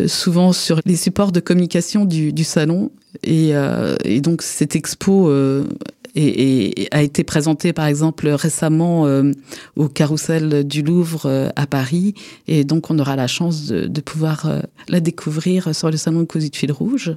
souvent 0.08 0.54
sur 0.54 0.80
les 0.86 0.96
supports 0.96 1.32
de 1.32 1.40
communication 1.40 1.81
du, 2.06 2.44
salon. 2.44 2.92
Euh, 3.28 3.96
et, 4.04 4.22
donc 4.22 4.42
cette 4.42 4.76
expo 4.76 5.30
euh, 5.30 5.66
a 6.16 7.02
été 7.02 7.24
présentée 7.24 7.74
par 7.74 7.86
exemple 7.86 8.28
récemment 8.30 9.06
euh, 9.06 9.32
au 9.76 9.88
Carrousel 9.88 10.66
du 10.66 10.82
Louvre 10.82 11.52
à 11.56 11.68
Paris. 11.68 12.14
Et 12.48 12.64
donc 12.64 12.90
on 12.90 13.00
aura 13.00 13.16
la 13.16 13.28
chance 13.28 13.68
de, 13.68 14.02
pouvoir 14.02 14.62
la 14.88 15.00
découvrir 15.00 15.76
sur 15.76 15.90
le 15.90 15.98
salon 15.98 16.22
de 16.22 16.26
Cosy 16.26 16.50
de 16.50 16.56
Fil 16.56 16.72
Rouge 16.72 17.16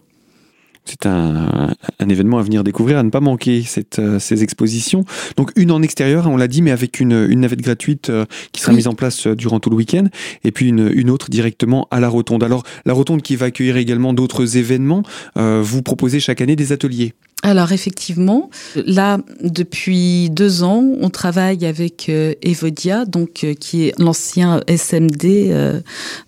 c'est 0.85 1.07
un, 1.07 1.73
un, 1.99 2.09
événement 2.09 2.39
à 2.39 2.43
venir 2.43 2.63
découvrir, 2.63 2.99
à 2.99 3.03
ne 3.03 3.11
pas 3.11 3.21
manquer 3.21 3.63
cette, 3.63 3.99
euh, 3.99 4.19
ces 4.19 4.43
expositions. 4.43 5.05
Donc 5.37 5.51
une 5.57 5.71
en 5.71 5.83
extérieur, 5.83 6.27
on 6.27 6.37
l'a 6.37 6.49
dit, 6.49 6.63
mais 6.63 6.71
avec 6.71 7.01
une, 7.01 7.27
une 7.29 7.41
navette 7.41 7.63
gratuite 7.63 8.11
euh, 8.11 8.27
qui 8.53 8.61
sera 8.61 8.73
mise 8.73 8.87
en 8.87 8.95
place 8.95 9.27
euh, 9.27 9.35
durant 9.35 9.61
tout 9.61 9.71
le 9.71 9.77
week-end, 9.77 10.05
et 10.45 10.53
puis 10.53 10.69
une, 10.69 10.91
une, 10.95 11.11
autre 11.11 11.31
directement 11.31 11.89
à 11.91 12.01
la 12.01 12.09
Rotonde. 12.09 12.45
Alors 12.45 12.65
la 12.85 12.93
Rotonde 12.93 13.23
qui 13.23 13.37
va 13.37 13.47
accueillir 13.47 13.77
également 13.77 14.13
d'autres 14.13 14.57
événements, 14.57 15.03
vous 15.37 15.83
proposez 15.83 16.21
chaque 16.21 16.41
année 16.41 16.57
des 16.57 16.73
ateliers. 16.73 17.15
Alors 17.45 17.73
effectivement, 17.73 18.49
là 18.75 19.19
depuis 19.43 20.31
deux 20.31 20.63
ans, 20.63 20.83
on 20.99 21.11
travaille 21.11 21.67
avec 21.67 22.09
euh, 22.09 22.33
Evodia, 22.41 23.05
donc 23.05 23.45
euh, 23.45 23.53
qui 23.53 23.85
est 23.85 23.99
l'ancien 24.01 24.63
SMD. 24.67 25.27
Euh, 25.27 25.81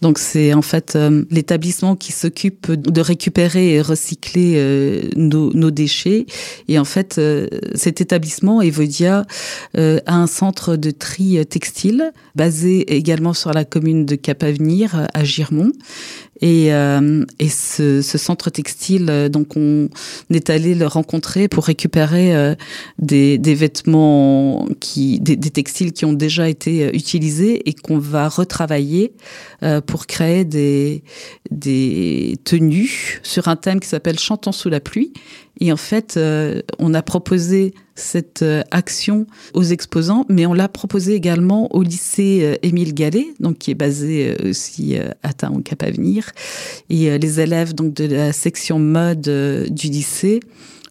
donc 0.03 0.19
c'est 0.19 0.53
en 0.53 0.61
fait 0.61 0.99
l'établissement 1.31 1.97
qui 1.97 2.13
s'occupe 2.13 2.71
de 2.71 3.01
récupérer 3.01 3.77
et 3.77 3.81
recycler 3.81 5.11
nos, 5.17 5.55
nos, 5.55 5.71
déchets. 5.71 6.27
Et 6.69 6.79
en 6.79 6.85
fait, 6.85 7.19
cet 7.75 8.03
établissement 8.03 8.61
Evodia 8.61 9.25
a 9.75 10.15
un 10.15 10.27
centre 10.27 10.77
de 10.77 10.91
tri 10.91 11.45
textile 11.47 12.13
basé 12.35 12.95
également 12.95 13.33
sur 13.33 13.53
la 13.53 13.65
commune 13.65 14.05
de 14.05 14.17
Cap-Avenir 14.17 15.09
à 15.15 15.25
Girmont. 15.25 15.73
Et, 16.41 16.73
euh, 16.73 17.25
et 17.39 17.49
ce, 17.49 18.03
ce, 18.03 18.19
centre 18.19 18.51
textile, 18.51 19.07
euh, 19.09 19.29
donc 19.29 19.57
on 19.57 19.89
est 20.31 20.51
allé 20.51 20.75
le 20.75 20.87
rencontrer 20.87 21.49
pour 21.49 21.65
récupérer 21.65 22.37
euh, 22.37 22.55
des, 22.99 23.39
des, 23.39 23.55
vêtements 23.55 24.67
qui, 24.79 25.19
des, 25.21 25.39
textiles 25.39 25.93
qui 25.93 26.05
ont 26.05 26.13
déjà 26.13 26.49
été 26.49 26.95
utilisés 26.95 27.67
et 27.69 27.73
qu'on 27.73 27.99
va 27.99 28.29
retravailler 28.29 29.15
pour 29.87 30.07
créer 30.07 30.45
des, 30.45 31.03
des 31.51 32.37
tenues 32.45 33.21
sur 33.23 33.49
un 33.49 33.57
thème 33.57 33.81
qui 33.81 33.89
s'appelle 33.89 34.19
Chantons 34.19 34.53
sous 34.53 34.69
la 34.69 34.81
pluie. 34.81 35.13
Et 35.61 35.73
en 35.73 35.77
fait, 35.77 36.19
on 36.79 36.95
a 36.95 37.03
proposé 37.03 37.73
cette 37.97 38.43
euh, 38.43 38.63
action 38.71 39.27
aux 39.55 39.63
exposants, 39.65 40.25
mais 40.29 40.47
on 40.47 40.55
l'a 40.55 40.69
proposé 40.69 41.15
également 41.15 41.75
au 41.75 41.83
lycée 41.83 42.41
euh, 42.43 42.55
Émile 42.63 42.95
Gallet, 42.95 43.27
donc 43.41 43.59
qui 43.59 43.73
est 43.73 43.75
basé 43.75 44.37
euh, 44.41 44.51
aussi 44.51 44.97
à 45.23 45.33
Taon 45.33 45.63
Cap 45.63 45.83
Avenir. 45.83 46.31
Et 46.91 47.19
les 47.19 47.41
élèves 47.41 47.75
donc 47.75 47.95
de 47.95 48.05
la 48.05 48.33
section 48.33 48.79
mode 48.79 49.23
du 49.71 49.89
lycée 49.89 50.41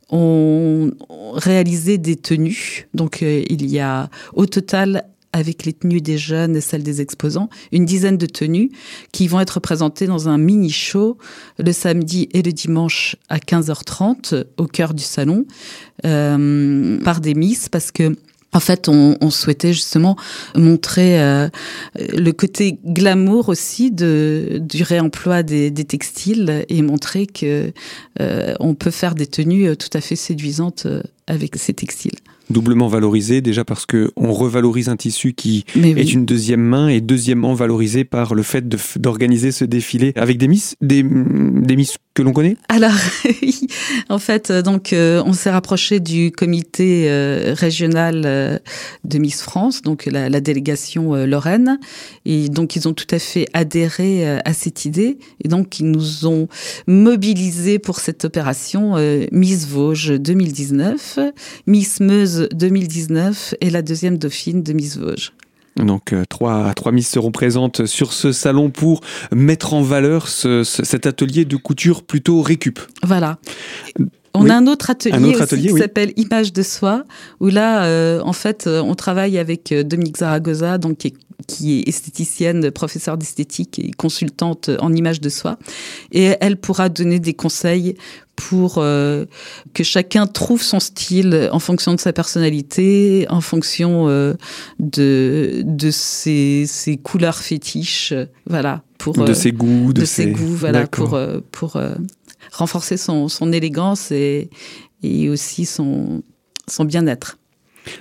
ont 0.10 0.92
réalisé 1.34 1.98
des 1.98 2.16
tenues. 2.16 2.88
Donc 2.94 3.22
il 3.22 3.70
y 3.70 3.80
a 3.80 4.10
au 4.34 4.46
total 4.46 5.06
avec 5.36 5.66
les 5.66 5.74
tenues 5.74 6.00
des 6.00 6.18
jeunes 6.18 6.56
et 6.56 6.62
celles 6.62 6.82
des 6.82 7.02
exposants, 7.02 7.50
une 7.74 7.84
dizaine 7.84 8.18
de 8.18 8.26
tenues 8.26 8.72
qui 9.12 9.28
vont 9.28 9.42
être 9.42 9.60
présentées 9.60 10.08
dans 10.08 10.30
un 10.30 10.38
mini 10.38 10.72
show 10.72 11.18
le 11.60 11.74
samedi 11.74 12.30
et 12.32 12.42
le 12.42 12.54
dimanche 12.54 13.18
à 13.28 13.38
15h30 13.38 14.46
au 14.56 14.66
cœur 14.66 14.94
du 14.94 15.04
salon 15.04 15.46
euh, 16.06 16.98
par 17.04 17.20
des 17.20 17.34
miss 17.34 17.68
parce 17.68 17.92
que 17.92 18.16
en 18.54 18.62
fait, 18.62 18.88
on, 18.88 19.18
on, 19.20 19.30
souhaitait 19.32 19.74
justement 19.74 20.16
montrer 20.56 21.22
euh, 21.22 21.50
le 21.98 22.32
côté 22.32 22.80
glamour 22.86 23.50
aussi 23.50 23.92
de, 23.92 24.62
du 24.62 24.82
réemploi 24.84 25.44
des, 25.44 25.70
des 25.72 25.84
textiles 25.84 26.64
et 26.70 26.82
montrer 26.82 27.28
que 27.28 27.74
euh, 28.22 28.54
on 28.62 28.74
peut 28.74 28.92
faire 28.92 29.14
des 29.14 29.28
tenues 29.28 29.76
tout 29.76 29.90
à 29.92 30.00
fait 30.00 30.16
séduisantes 30.16 30.88
avec 31.28 31.58
ces 31.58 31.74
textiles 31.74 32.16
doublement 32.50 32.88
valorisé, 32.88 33.42
déjà 33.42 33.64
parce 33.64 33.86
que 33.86 34.12
on 34.16 34.34
revalorise 34.34 34.90
un 34.90 34.96
tissu 34.96 35.34
qui 35.34 35.66
est 35.76 36.14
une 36.14 36.26
deuxième 36.26 36.62
main 36.62 36.88
et 36.88 37.02
deuxièmement 37.02 37.54
valorisé 37.54 38.04
par 38.04 38.36
le 38.36 38.44
fait 38.44 38.68
d'organiser 38.98 39.52
ce 39.52 39.66
défilé 39.66 40.14
avec 40.16 40.38
des 40.38 40.48
miss, 40.48 40.76
des, 40.82 41.04
des 41.04 41.76
miss 41.76 41.98
que 42.16 42.22
l'on 42.24 42.32
connaît? 42.32 42.56
Alors, 42.70 42.96
en 44.10 44.20
fait, 44.20 44.50
euh, 44.50 44.62
donc 44.62 44.94
euh, 44.94 45.22
on 45.26 45.34
s'est 45.34 45.52
rapproché 45.52 46.00
du 46.00 46.32
comité 46.32 47.10
euh, 47.10 47.54
régional 47.56 48.22
de 49.04 49.18
Miss 49.20 49.42
France, 49.42 49.82
donc 49.82 50.06
la, 50.06 50.30
la, 50.30 50.40
délégation 50.40 51.14
Lorraine, 51.26 51.78
et 52.26 52.48
donc 52.48 52.76
ils 52.76 52.88
ont 52.88 52.94
tout 52.94 53.08
à 53.12 53.20
fait 53.20 53.48
adhéré 53.54 54.40
à 54.40 54.54
cette 54.54 54.86
idée, 54.86 55.18
et 55.44 55.50
donc 55.50 55.80
ils 55.80 55.92
nous 55.92 56.26
ont 56.26 56.48
mobilisés 56.88 57.80
pour 57.80 58.00
cette 58.00 58.24
opération 58.24 58.96
Miss 59.32 59.68
Vosges 59.68 60.14
2019, 60.20 61.20
Miss 61.68 62.00
Meuse 62.00 62.35
2019 62.52 63.56
et 63.62 63.70
la 63.70 63.82
deuxième 63.82 64.18
dauphine 64.18 64.64
de 64.64 64.74
Miss 64.74 64.98
Vosges. 64.98 65.34
Donc 65.78 66.14
euh, 66.14 66.24
trois, 66.30 66.74
trois 66.74 66.92
Miss 66.92 67.10
seront 67.10 67.32
présentes 67.32 67.86
sur 67.86 68.14
ce 68.14 68.32
salon 68.32 68.70
pour 68.70 69.02
mettre 69.34 69.74
en 69.74 69.82
valeur 69.82 70.28
ce, 70.28 70.64
cet 70.64 71.06
atelier 71.06 71.44
de 71.44 71.58
couture 71.58 72.04
plutôt 72.04 72.42
récup. 72.42 72.80
Voilà. 73.04 73.40
On 74.34 74.50
a 74.50 74.56
un 74.56 74.68
autre 74.68 74.90
atelier, 74.90 75.36
aussi 75.36 75.62
qui 75.62 75.78
s'appelle 75.78 76.12
Image 76.18 76.52
de 76.52 76.62
soi, 76.62 77.06
où 77.40 77.48
là, 77.48 77.86
euh, 77.86 78.22
en 78.22 78.34
fait, 78.34 78.68
euh, 78.68 78.82
on 78.82 78.94
travaille 78.94 79.38
avec 79.38 79.74
Dominique 79.74 80.18
Zaragoza, 80.18 80.78
donc 80.78 80.98
qui 80.98 81.08
est 81.08 81.14
qui 81.48 81.80
est 81.80 81.88
esthéticienne, 81.88 82.72
professeure 82.72 83.18
d'esthétique 83.18 83.80
et 83.80 83.92
consultante 83.92 84.70
en 84.80 84.94
image 84.94 85.22
de 85.22 85.30
soi. 85.30 85.58
Et 86.12 86.36
elle 86.40 86.58
pourra 86.58 86.90
donner 86.90 87.20
des 87.20 87.34
conseils 87.34 87.96
pour 88.36 88.76
euh, 88.78 89.26
que 89.74 89.84
chacun 89.84 90.28
trouve 90.28 90.62
son 90.62 90.80
style 90.80 91.50
en 91.52 91.60
fonction 91.60 91.94
de 91.94 92.00
sa 92.00 92.12
personnalité, 92.14 93.26
en 93.30 93.42
fonction 93.42 94.10
euh, 94.10 94.34
de, 94.80 95.62
de 95.66 95.92
ses, 95.92 96.66
ses, 96.68 96.98
couleurs 96.98 97.38
fétiches, 97.38 98.14
voilà. 98.48 98.84
Pour, 98.98 99.14
de 99.14 99.34
ses 99.34 99.52
goûts. 99.52 99.94
De, 99.94 100.06
ses, 100.06 100.32
goûts, 100.32 100.56
voilà, 100.56 100.88
pour, 100.88 101.14
euh, 101.14 101.40
pour 101.52 101.80
renforcer 102.52 102.98
son, 102.98 103.28
son 103.28 103.52
élégance 103.54 104.12
et, 104.12 104.50
et 105.04 105.30
aussi 105.30 105.66
son, 105.66 106.24
son 106.68 106.86
bien-être. 106.86 107.38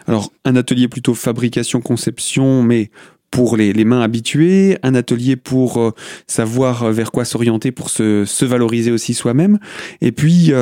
Alors, 0.07 0.33
un 0.45 0.57
atelier 0.57 0.89
plutôt 0.89 1.15
fabrication-conception, 1.15 2.63
mais 2.63 2.91
pour 3.35 3.57
les, 3.57 3.73
les 3.73 3.85
mains 3.85 4.01
habituées, 4.01 4.79
un 4.85 4.95
atelier 4.95 5.35
pour 5.35 5.93
savoir 6.29 6.93
vers 6.93 7.11
quoi 7.11 7.25
s'orienter 7.25 7.73
pour 7.73 7.91
se, 7.91 8.25
se 8.25 8.45
valoriser 8.45 8.93
aussi 8.93 9.13
soi-même, 9.13 9.59
et 10.01 10.13
puis 10.13 10.53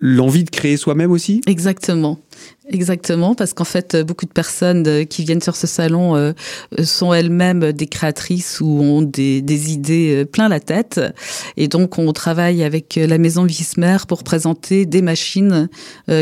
l'envie 0.00 0.44
de 0.44 0.50
créer 0.50 0.76
soi-même 0.76 1.10
aussi? 1.10 1.40
Exactement. 1.46 2.18
Exactement, 2.72 3.34
parce 3.34 3.52
qu'en 3.52 3.64
fait, 3.64 3.96
beaucoup 3.96 4.26
de 4.26 4.30
personnes 4.32 4.86
euh, 4.86 5.04
qui 5.04 5.24
viennent 5.24 5.40
sur 5.40 5.56
ce 5.56 5.66
salon 5.66 6.14
euh, 6.14 6.32
sont 6.84 7.12
elles-mêmes 7.12 7.72
des 7.72 7.88
créatrices 7.88 8.60
ou 8.60 8.80
ont 8.80 9.02
des, 9.02 9.40
idées 9.72 10.22
euh, 10.22 10.24
plein 10.24 10.48
la 10.48 10.60
tête. 10.60 11.00
Et 11.56 11.66
donc, 11.66 11.98
on 11.98 12.12
travaille 12.12 12.62
avec 12.62 12.94
la 12.94 13.18
maison 13.18 13.44
Vismer 13.44 13.96
pour 14.06 14.22
présenter 14.22 14.86
des 14.86 15.02
machines 15.02 15.68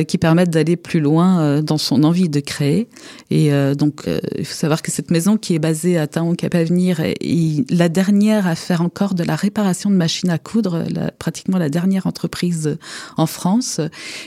qui 0.07 0.19
permettent 0.19 0.51
d'aller 0.51 0.77
plus 0.77 1.01
loin 1.01 1.63
dans 1.63 1.79
son 1.79 2.05
envie 2.05 2.29
de 2.29 2.41
créer. 2.41 2.89
Et 3.31 3.51
donc, 3.75 4.05
il 4.39 4.45
faut 4.45 4.55
savoir 4.55 4.83
que 4.83 4.91
cette 4.91 5.11
maison 5.11 5.37
qui 5.37 5.55
est 5.55 5.59
basée 5.59 5.99
à 5.99 6.07
Taon 6.07 6.35
Cap 6.35 6.55
Avenir 6.55 7.01
est 7.01 7.71
la 7.71 7.89
dernière 7.89 8.47
à 8.47 8.55
faire 8.55 8.83
encore 8.83 9.15
de 9.15 9.25
la 9.25 9.37
réparation 9.37 9.91
de 9.91 9.97
machines 9.97 10.31
à 10.31 10.39
coudre, 10.39 10.85
pratiquement 11.19 11.59
la 11.59 11.69
dernière 11.69 12.07
entreprise 12.07 12.79
en 13.17 13.27
France. 13.27 13.81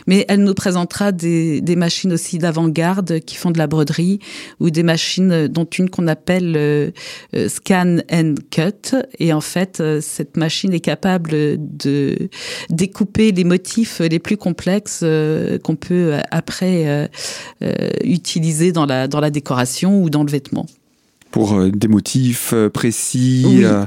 Mais 0.07 0.25
elle 0.27 0.43
nous 0.43 0.53
présentera 0.53 1.11
des, 1.11 1.61
des 1.61 1.75
machines 1.81 2.13
aussi 2.13 2.37
d'avant-garde 2.37 3.19
qui 3.19 3.35
font 3.35 3.51
de 3.51 3.57
la 3.57 3.67
broderie 3.67 4.19
ou 4.59 4.69
des 4.69 4.83
machines 4.83 5.47
dont 5.47 5.65
une 5.65 5.89
qu'on 5.89 6.07
appelle 6.07 6.53
euh, 6.55 6.91
euh, 7.35 7.49
scan 7.49 7.97
and 8.11 8.35
cut. 8.51 8.95
Et 9.19 9.33
en 9.33 9.41
fait, 9.41 9.79
euh, 9.79 9.99
cette 9.99 10.37
machine 10.37 10.73
est 10.73 10.79
capable 10.79 11.31
de 11.31 12.29
découper 12.69 13.31
les 13.31 13.43
motifs 13.43 13.99
les 13.99 14.19
plus 14.19 14.37
complexes 14.37 15.03
qu'on 15.63 15.75
peut 15.75 16.13
après 16.29 17.09
utiliser 18.03 18.71
dans 18.71 18.85
la, 18.85 19.07
dans 19.07 19.19
la 19.19 19.31
décoration 19.31 20.01
ou 20.01 20.09
dans 20.09 20.23
le 20.23 20.31
vêtement 20.31 20.65
pour 21.31 21.53
euh, 21.53 21.71
des 21.71 21.87
motifs 21.87 22.51
euh, 22.53 22.69
précis, 22.69 23.63
euh, 23.63 23.85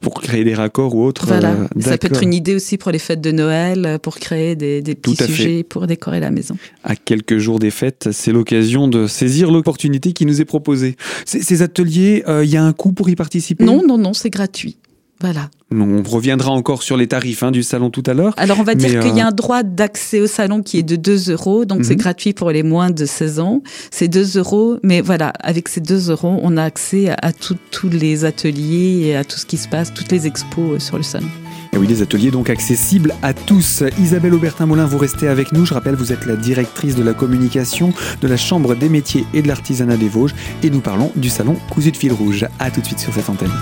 pour 0.00 0.20
créer 0.20 0.44
des 0.44 0.54
raccords 0.54 0.94
ou 0.94 1.04
autres. 1.04 1.26
Voilà. 1.26 1.56
Ça 1.80 1.98
peut 1.98 2.06
être 2.06 2.22
une 2.22 2.34
idée 2.34 2.54
aussi 2.54 2.78
pour 2.78 2.90
les 2.90 2.98
fêtes 2.98 3.20
de 3.20 3.32
Noël, 3.32 3.98
pour 4.02 4.18
créer 4.18 4.54
des, 4.54 4.82
des 4.82 4.94
petits 4.94 5.16
sujets 5.16 5.62
pour 5.62 5.86
décorer 5.86 6.20
la 6.20 6.30
maison. 6.30 6.56
À 6.84 6.96
quelques 6.96 7.38
jours 7.38 7.58
des 7.58 7.70
fêtes, 7.70 8.08
c'est 8.12 8.32
l'occasion 8.32 8.88
de 8.88 9.06
saisir 9.06 9.50
l'opportunité 9.50 10.12
qui 10.12 10.26
nous 10.26 10.40
est 10.40 10.44
proposée. 10.44 10.96
Ces 11.24 11.62
ateliers, 11.62 12.22
il 12.42 12.50
y 12.50 12.56
a 12.56 12.64
un 12.64 12.72
coût 12.72 12.92
pour 12.92 13.08
y 13.08 13.16
participer? 13.16 13.64
Non, 13.64 13.82
non, 13.86 13.98
non, 13.98 14.12
c'est 14.12 14.30
gratuit. 14.30 14.76
Voilà. 15.20 15.50
On 15.72 16.02
reviendra 16.02 16.50
encore 16.50 16.82
sur 16.82 16.96
les 16.96 17.06
tarifs 17.06 17.42
hein, 17.42 17.50
du 17.50 17.62
salon 17.62 17.90
tout 17.90 18.02
à 18.06 18.14
l'heure. 18.14 18.34
Alors 18.38 18.58
on 18.58 18.64
va 18.64 18.74
dire 18.74 19.00
qu'il 19.00 19.16
y 19.16 19.20
a 19.20 19.26
euh, 19.26 19.28
un 19.28 19.32
droit 19.32 19.62
d'accès 19.62 20.20
au 20.20 20.26
salon 20.26 20.62
qui 20.62 20.78
est 20.78 20.82
de 20.82 20.96
2 20.96 21.30
euros, 21.30 21.64
donc 21.64 21.84
c'est 21.84 21.94
mhm. 21.94 22.00
gratuit 22.00 22.32
pour 22.32 22.50
les 22.50 22.62
moins 22.62 22.90
de 22.90 23.04
16 23.04 23.38
ans. 23.38 23.62
C'est 23.90 24.08
2 24.08 24.38
euros, 24.38 24.78
mais 24.82 25.00
voilà, 25.00 25.32
avec 25.40 25.68
ces 25.68 25.80
2 25.80 26.10
euros, 26.10 26.40
on 26.42 26.56
a 26.56 26.64
accès 26.64 27.10
à 27.10 27.32
tous 27.32 27.88
les 27.88 28.24
ateliers 28.24 29.02
et 29.04 29.16
à 29.16 29.24
tout 29.24 29.38
ce 29.38 29.46
qui 29.46 29.58
se 29.58 29.68
passe, 29.68 29.92
toutes 29.92 30.10
les 30.10 30.26
expos 30.26 30.76
euh, 30.76 30.78
sur 30.78 30.96
le 30.96 31.02
salon. 31.02 31.28
Et 31.72 31.76
oui, 31.76 31.86
des 31.86 32.02
ateliers 32.02 32.32
donc 32.32 32.50
accessibles 32.50 33.14
à 33.22 33.32
tous. 33.32 33.84
Isabelle 34.00 34.34
Aubertin-Molin, 34.34 34.86
vous 34.86 34.98
restez 34.98 35.28
avec 35.28 35.52
nous. 35.52 35.64
Je 35.66 35.74
rappelle, 35.74 35.94
vous 35.94 36.12
êtes 36.12 36.26
la 36.26 36.34
directrice 36.34 36.96
de 36.96 37.02
la 37.04 37.14
communication 37.14 37.92
de 38.20 38.26
la 38.26 38.36
Chambre 38.36 38.74
des 38.74 38.88
métiers 38.88 39.24
et 39.34 39.42
de 39.42 39.46
l'artisanat 39.46 39.96
des 39.96 40.08
Vosges 40.08 40.34
et 40.64 40.70
nous 40.70 40.80
parlons 40.80 41.12
du 41.14 41.28
salon 41.28 41.56
Cousu 41.70 41.92
de 41.92 41.96
fil 41.96 42.12
rouge. 42.12 42.46
À 42.58 42.72
tout 42.72 42.80
de 42.80 42.86
suite 42.86 42.98
sur 42.98 43.14
cette 43.14 43.28
antenne. 43.30 43.52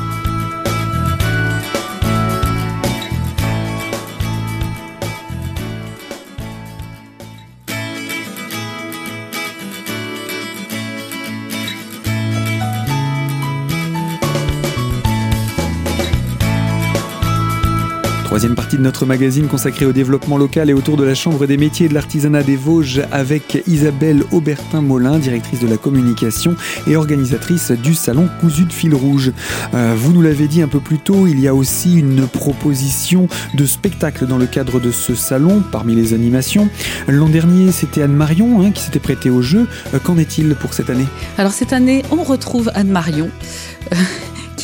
Troisième 18.39 18.55
partie 18.55 18.77
de 18.77 18.83
notre 18.83 19.05
magazine 19.05 19.49
consacrée 19.49 19.85
au 19.85 19.91
développement 19.91 20.39
local 20.39 20.71
et 20.71 20.73
autour 20.73 20.97
de 20.97 21.03
la 21.03 21.17
Chambre 21.17 21.45
des 21.49 21.57
métiers 21.57 21.87
et 21.87 21.89
de 21.89 21.95
l'artisanat 21.95 22.45
des 22.45 22.55
Vosges 22.55 23.03
avec 23.11 23.65
Isabelle 23.67 24.23
Aubertin-Molin, 24.31 25.19
directrice 25.19 25.59
de 25.59 25.67
la 25.67 25.77
communication 25.77 26.55
et 26.87 26.95
organisatrice 26.95 27.73
du 27.73 27.95
salon 27.95 28.29
Cousu 28.41 28.67
de 28.67 28.73
fil 28.73 28.95
rouge. 28.95 29.33
Euh, 29.75 29.97
vous 29.99 30.13
nous 30.13 30.23
l'avez 30.23 30.47
dit 30.47 30.63
un 30.63 30.69
peu 30.69 30.79
plus 30.79 30.99
tôt, 30.99 31.27
il 31.27 31.41
y 31.41 31.49
a 31.49 31.55
aussi 31.57 31.99
une 31.99 32.29
proposition 32.29 33.27
de 33.55 33.67
spectacle 33.67 34.25
dans 34.25 34.39
le 34.39 34.47
cadre 34.47 34.79
de 34.79 34.93
ce 34.93 35.17
salon 35.17 35.61
parmi 35.73 35.97
les 35.97 36.15
animations. 36.15 36.69
L'an 37.09 37.29
dernier, 37.29 37.73
c'était 37.73 38.03
Anne 38.03 38.15
Marion 38.15 38.63
hein, 38.63 38.71
qui 38.71 38.85
s'était 38.85 39.01
prêtée 39.01 39.31
au 39.31 39.43
jeu. 39.43 39.67
Euh, 39.95 39.99
qu'en 39.99 40.17
est-il 40.17 40.55
pour 40.55 40.75
cette 40.75 40.91
année? 40.91 41.09
Alors 41.39 41.51
cette 41.51 41.73
année, 41.73 42.05
on 42.13 42.23
retrouve 42.23 42.71
Anne 42.77 42.91
Marion 42.91 43.31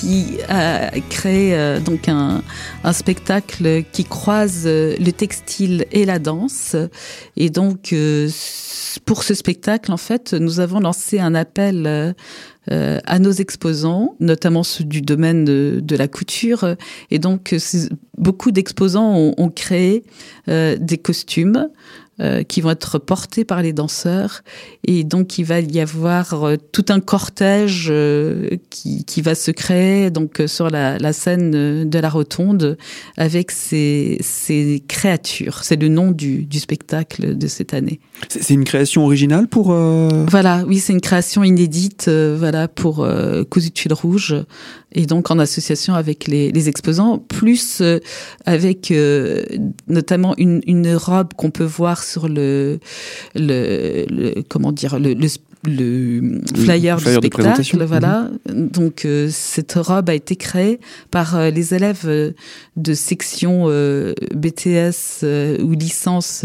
qui 0.04 0.38
a 0.48 0.90
créé 1.08 1.54
euh, 1.54 1.80
donc 1.80 2.08
un, 2.08 2.42
spectacle 2.92 3.84
qui 3.90 4.04
croise 4.04 4.64
euh, 4.66 4.94
le 4.98 5.12
textile 5.12 5.86
et 5.92 6.04
la 6.04 6.18
danse. 6.18 6.76
Et 7.36 7.48
donc, 7.48 7.94
euh, 7.94 8.28
pour 9.06 9.22
ce 9.22 9.32
spectacle, 9.32 9.90
en 9.92 9.96
fait, 9.96 10.34
nous 10.34 10.60
avons 10.60 10.80
lancé 10.80 11.20
un 11.20 11.34
appel 11.34 12.14
à 12.70 13.18
nos 13.18 13.32
exposants, 13.32 14.14
notamment 14.20 14.62
ceux 14.62 14.84
du 14.84 15.02
domaine 15.02 15.44
de, 15.44 15.96
la 15.96 16.08
couture. 16.08 16.76
Et 17.10 17.18
donc, 17.18 17.54
beaucoup 18.16 18.52
d'exposants 18.52 19.32
ont, 19.36 19.48
créé 19.50 20.04
des 20.46 20.98
costumes 21.02 21.68
euh, 22.20 22.44
qui 22.44 22.60
vont 22.60 22.70
être 22.70 23.00
portés 23.00 23.44
par 23.44 23.60
les 23.60 23.72
danseurs. 23.72 24.42
Et 24.84 25.02
donc, 25.02 25.36
il 25.36 25.44
va 25.44 25.58
y 25.58 25.80
avoir 25.80 26.44
euh, 26.44 26.54
tout 26.70 26.84
un 26.90 27.00
cortège 27.00 27.88
euh, 27.90 28.50
qui, 28.70 29.04
qui, 29.04 29.20
va 29.20 29.34
se 29.34 29.50
créer 29.50 30.10
donc 30.10 30.40
sur 30.46 30.70
la, 30.70 30.96
la, 30.98 31.12
scène 31.12 31.90
de 31.90 31.98
la 31.98 32.08
rotonde 32.08 32.78
avec 33.16 33.50
ces, 33.50 34.18
ces 34.20 34.84
créatures. 34.86 35.64
C'est 35.64 35.74
le 35.74 35.88
nom 35.88 36.12
du, 36.12 36.44
du, 36.44 36.60
spectacle 36.60 37.36
de 37.36 37.46
cette 37.48 37.74
année. 37.74 37.98
C'est 38.28 38.54
une 38.54 38.64
création 38.64 39.04
originale 39.04 39.48
pour... 39.48 39.72
Voilà, 39.72 40.62
oui, 40.68 40.78
c'est 40.78 40.92
une 40.92 41.00
création 41.00 41.42
inédite 41.42 42.08
voilà, 42.08 42.68
pour 42.68 43.04
Cousu 43.50 43.70
de 43.70 43.78
fil 43.78 43.92
rouge 43.92 44.36
et 44.92 45.06
donc 45.06 45.32
en 45.32 45.40
association 45.40 45.94
avec 45.94 46.28
les, 46.28 46.52
les 46.52 46.68
exposants, 46.68 47.18
plus 47.18 47.82
avec 48.46 48.92
notamment 49.88 50.34
une, 50.38 50.60
une 50.66 50.94
robe 50.94 51.34
qu'on 51.34 51.50
peut 51.50 51.64
voir 51.64 52.03
sur 52.04 52.28
le, 52.28 52.78
le, 53.34 54.42
comment 54.48 54.72
dire 54.72 54.98
le, 54.98 55.14
le, 55.14 55.28
flyer, 56.54 56.98
du 56.98 57.04
spectacle, 57.04 57.84
voilà. 57.84 58.30
Mhm. 58.48 58.68
Donc 58.68 59.04
euh, 59.04 59.28
cette 59.30 59.74
robe 59.74 60.10
a 60.10 60.14
été 60.14 60.36
créée 60.36 60.80
par 61.10 61.36
euh, 61.36 61.50
les 61.50 61.74
élèves 61.74 62.04
euh, 62.06 62.32
de 62.76 62.94
section 62.94 63.66
BTS 64.34 65.24
ou 65.62 65.72
licence 65.72 66.44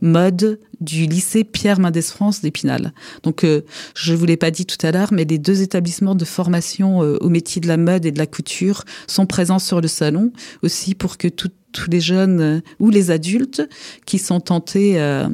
mode 0.00 0.58
du 0.80 1.06
lycée 1.06 1.44
Pierre 1.44 1.80
Mendès 1.80 2.02
France 2.02 2.40
d'Épinal. 2.40 2.92
Donc, 3.22 3.46
je 3.94 4.14
vous 4.14 4.24
l'ai 4.24 4.36
pas 4.36 4.50
dit 4.50 4.66
tout 4.66 4.84
à 4.86 4.92
l'heure, 4.92 5.12
mais 5.12 5.24
les 5.24 5.38
deux 5.38 5.62
établissements 5.62 6.14
de 6.14 6.24
formation 6.24 6.98
au 6.98 7.28
métier 7.28 7.60
de 7.60 7.68
la 7.68 7.76
mode 7.76 8.04
et 8.06 8.12
de 8.12 8.18
la 8.18 8.26
couture 8.26 8.84
sont 9.06 9.26
présents 9.26 9.58
sur 9.58 9.80
le 9.80 9.88
salon 9.88 10.32
aussi 10.62 10.94
pour 10.94 11.16
que 11.16 11.28
tout, 11.28 11.50
tous 11.74 11.90
les 11.90 12.00
jeunes 12.00 12.40
euh, 12.40 12.60
ou 12.78 12.88
les 12.88 13.10
adultes 13.10 13.68
qui 14.06 14.18
sont 14.18 14.40
tentés 14.40 14.98
euh, 14.98 15.28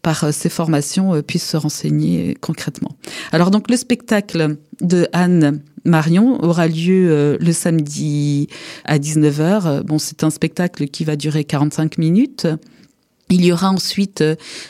par 0.00 0.24
euh, 0.24 0.32
ces 0.32 0.48
formations 0.48 1.20
puissent 1.22 1.48
se 1.50 1.56
renseigner 1.58 2.36
concrètement. 2.40 2.96
Alors 3.32 3.50
donc 3.50 3.68
le 3.68 3.76
spectacle 3.76 4.56
de 4.80 5.08
Anne 5.12 5.60
Marion 5.84 6.42
aura 6.42 6.68
lieu 6.68 7.36
le 7.40 7.52
samedi 7.52 8.48
à 8.84 8.98
19h. 8.98 9.82
Bon, 9.82 9.98
c'est 9.98 10.24
un 10.24 10.30
spectacle 10.30 10.86
qui 10.86 11.04
va 11.04 11.16
durer 11.16 11.44
45 11.44 11.98
minutes. 11.98 12.46
Il 13.30 13.44
y 13.44 13.52
aura 13.52 13.70
ensuite 13.70 14.24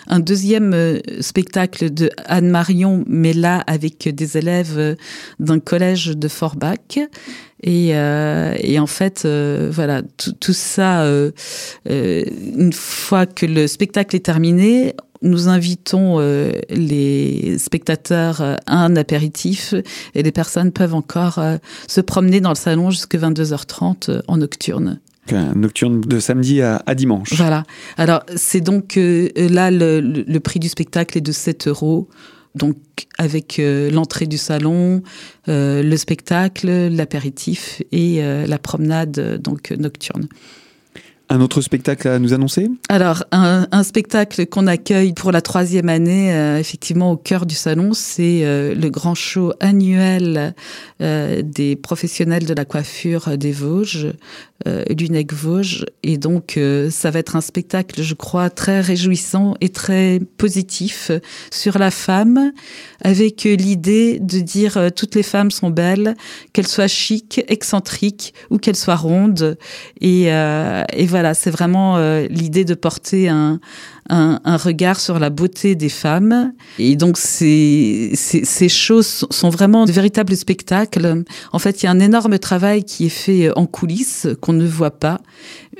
un 0.07 0.20
deuxième 0.20 1.01
spectacle 1.20 1.92
de 1.92 2.11
Anne 2.27 2.51
Marion, 2.51 3.05
mais 3.07 3.33
là 3.33 3.64
avec 3.66 4.09
des 4.14 4.37
élèves 4.37 4.96
d'un 5.38 5.61
collège 5.61 6.16
de 6.16 6.29
Forbach. 6.29 6.99
Et, 7.62 7.90
euh, 7.94 8.55
et 8.59 8.79
en 8.79 8.87
fait, 8.87 9.23
euh, 9.25 9.70
voilà, 9.73 10.03
tout 10.40 10.53
ça, 10.53 11.03
euh, 11.03 11.31
euh, 11.90 12.25
une 12.57 12.73
fois 12.73 13.27
que 13.27 13.44
le 13.44 13.66
spectacle 13.66 14.16
est 14.16 14.25
terminé, 14.25 14.94
nous 15.23 15.49
invitons 15.49 16.18
euh, 16.18 16.53
les 16.70 17.59
spectateurs 17.59 18.40
à 18.40 18.77
un 18.85 18.96
apéritif 18.96 19.75
et 20.14 20.23
les 20.23 20.33
personnes 20.33 20.73
peuvent 20.73 20.94
encore 20.94 21.38
se 21.87 22.01
promener 22.01 22.40
dans 22.40 22.51
le 22.51 22.55
salon 22.55 22.90
jusqu'à 22.90 23.18
22h30 23.18 24.23
en 24.27 24.38
nocturne. 24.38 25.01
Nocturne 25.33 26.01
de 26.01 26.21
samedi 26.21 26.62
à, 26.62 26.83
dimanche. 26.95 27.35
Voilà. 27.35 27.64
Alors, 27.97 28.23
c'est 28.37 28.61
donc 28.61 28.95
là, 28.97 29.71
le, 29.71 30.38
prix 30.38 30.61
du 30.61 30.69
spectacle 30.69 31.19
est 31.19 31.23
de 31.23 31.33
7 31.33 31.69
euros 31.69 32.09
donc 32.55 32.77
avec 33.19 33.59
euh, 33.59 33.90
l'entrée 33.90 34.27
du 34.27 34.38
salon, 34.38 35.03
euh, 35.49 35.83
le 35.83 35.97
spectacle, 35.97 36.69
l'apéritif 36.88 37.83
et 37.93 38.23
euh, 38.23 38.47
la 38.47 38.59
promenade 38.59 39.40
donc 39.40 39.71
nocturne. 39.71 40.27
Un 41.33 41.40
autre 41.40 41.61
spectacle 41.61 42.09
à 42.09 42.19
nous 42.19 42.35
annoncer? 42.35 42.69
Alors, 42.88 43.23
un, 43.31 43.85
spectacle 43.85 44.47
qu'on 44.47 44.66
accueille 44.66 45.12
pour 45.12 45.31
la 45.31 45.40
troisième 45.40 45.88
année, 45.88 46.35
euh, 46.35 46.59
effectivement, 46.59 47.12
au 47.12 47.16
cœur 47.16 47.47
du 47.47 47.55
salon, 47.55 47.93
c'est 47.95 48.40
euh, 48.43 48.75
le 48.75 48.90
grand 48.90 49.14
show 49.14 49.53
annuel 49.61 50.57
euh, 51.01 51.43
des 51.45 51.77
professionnels 51.77 52.47
de 52.47 52.53
la 52.53 52.64
coiffure 52.64 53.38
des 53.38 53.53
Vosges, 53.53 54.12
l'UNEC 54.66 55.33
Vosges. 55.33 55.87
Et 56.03 56.19
donc, 56.19 56.59
ça 56.90 57.11
va 57.11 57.19
être 57.21 57.35
un 57.35 57.40
spectacle, 57.40 58.03
je 58.03 58.12
crois, 58.12 58.51
très 58.51 58.83
réjouissant 58.83 59.55
et 59.62 59.71
très 59.71 60.21
positif 60.37 61.11
sur 61.51 61.79
la 61.79 61.90
femme, 61.90 62.53
avec 63.03 63.45
l'idée 63.45 64.19
de 64.19 64.40
dire 64.40 64.90
toutes 64.95 65.14
les 65.14 65.23
femmes 65.23 65.51
sont 65.51 65.71
belles, 65.71 66.14
qu'elles 66.53 66.66
soient 66.66 66.88
chic, 66.88 67.43
excentriques 67.49 68.35
ou 68.51 68.59
qu'elles 68.59 68.77
soient 68.77 68.97
rondes. 68.97 69.57
Et, 70.03 70.25
et 70.25 71.07
voilà 71.07 71.19
voilà, 71.20 71.35
c'est 71.35 71.50
vraiment 71.50 71.98
euh, 71.98 72.26
l'idée 72.30 72.64
de 72.64 72.72
porter 72.72 73.28
un, 73.28 73.61
un, 74.11 74.57
regard 74.57 75.01
sur 75.01 75.18
la 75.18 75.31
beauté 75.31 75.75
des 75.75 75.88
femmes. 75.88 76.53
Et 76.79 76.96
donc, 76.96 77.16
ces, 77.16 78.12
ces, 78.14 78.68
choses 78.68 79.27
sont 79.31 79.51
vraiment 79.51 79.87
de 79.87 79.92
véritables 79.92 80.37
spectacles. 80.37 81.25
En 81.53 81.59
fait, 81.59 81.83
il 81.83 81.87
y 81.87 81.88
a 81.88 81.92
un 81.92 82.01
énorme 82.01 82.38
travail 82.38 82.85
qui 82.85 83.07
est 83.07 83.09
fait 83.09 83.57
en 83.57 83.66
coulisses 83.66 84.29
qu'on 84.40 84.53
ne 84.53 84.66
voit 84.66 84.90
pas. 84.90 85.20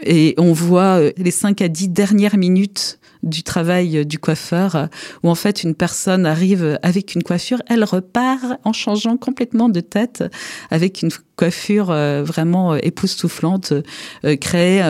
Et 0.05 0.35
on 0.39 0.53
voit 0.53 1.01
euh, 1.01 1.13
les 1.17 1.31
5 1.31 1.61
à 1.61 1.69
10 1.69 1.89
dernières 1.89 2.37
minutes 2.37 2.99
du 3.23 3.43
travail 3.43 4.07
du 4.07 4.19
coiffeur, 4.19 4.89
où 5.23 5.29
en 5.29 5.35
fait 5.35 5.63
une 5.63 5.75
personne 5.75 6.25
arrive 6.25 6.79
avec 6.83 7.15
une 7.15 7.23
coiffure, 7.23 7.61
elle 7.69 7.85
repart 7.85 8.59
en 8.65 8.73
changeant 8.73 9.19
complètement 9.19 9.69
de 9.69 9.81
tête 9.81 10.25
avec 10.71 11.03
une 11.03 11.11
coiffure 11.41 11.91
euh, 11.91 12.23
vraiment 12.23 12.75
euh, 12.75 12.79
époustouflante, 12.83 13.73
euh, 14.25 14.37
créée. 14.37 14.83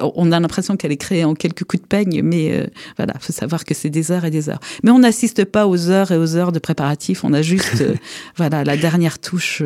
on 0.00 0.32
a 0.32 0.40
l'impression 0.40 0.76
qu'elle 0.76 0.92
est 0.92 0.96
créée 0.96 1.24
en 1.24 1.34
quelques 1.34 1.64
coups 1.64 1.82
de 1.82 1.86
peigne, 1.86 2.22
mais 2.22 2.66
voilà, 2.96 3.14
faut 3.20 3.32
savoir 3.32 3.64
que 3.64 3.74
c'est 3.74 3.90
des 3.90 4.10
heures 4.12 4.24
et 4.24 4.30
des 4.30 4.48
heures. 4.48 4.60
Mais 4.82 4.90
on 4.90 4.98
n'assiste 4.98 5.44
pas 5.44 5.66
aux 5.66 5.90
heures 5.90 6.10
et 6.12 6.16
aux 6.16 6.36
heures 6.36 6.52
de 6.52 6.58
préparatifs, 6.58 7.24
on 7.24 7.32
a 7.32 7.42
juste 7.42 7.84
voilà 8.36 8.64
la 8.64 8.76
dernière 8.76 9.18
touche 9.18 9.62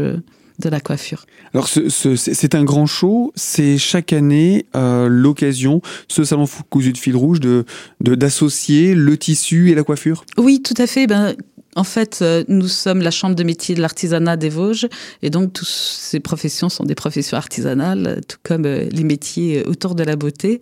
de 0.59 0.69
la 0.69 0.81
coiffure. 0.81 1.27
Alors 1.55 1.69
c'est 1.69 2.55
un 2.55 2.65
grand 2.65 2.87
show, 2.87 3.33
c'est 3.35 3.79
chaque 3.79 4.13
année 4.13 4.67
euh, 4.75 5.09
l'occasion, 5.09 5.83
ce 6.09 6.25
salon 6.25 6.47
cousu 6.71 6.93
de 6.93 6.99
fil 6.99 7.17
rouge, 7.17 7.41
de 7.41 7.65
d'associer 8.01 8.95
le 8.95 9.17
tissu 9.17 9.71
et 9.71 9.75
la 9.75 9.83
coiffure? 9.83 10.25
Oui, 10.39 10.63
tout 10.63 10.75
à 10.79 10.87
fait. 10.87 11.07
Ben, 11.07 11.35
en 11.75 11.85
fait, 11.85 12.19
euh, 12.21 12.45
nous 12.49 12.69
sommes 12.69 13.01
la 13.01 13.11
chambre 13.11 13.35
de 13.35 13.45
métier 13.45 13.75
de 13.75 13.81
l'artisanat 13.81 14.37
des 14.37 14.51
Vosges, 14.51 14.89
et 15.23 15.31
donc 15.31 15.53
toutes 15.53 15.69
ces 15.69 16.21
professions 16.21 16.69
sont 16.69 16.85
des 16.85 16.95
professions 16.95 17.37
artisanales, 17.37 18.21
tout 18.29 18.37
comme 18.43 18.67
euh, 18.67 18.89
les 18.91 19.05
métiers 19.05 19.65
autour 19.65 19.95
de 19.95 20.05
la 20.05 20.17
beauté 20.17 20.61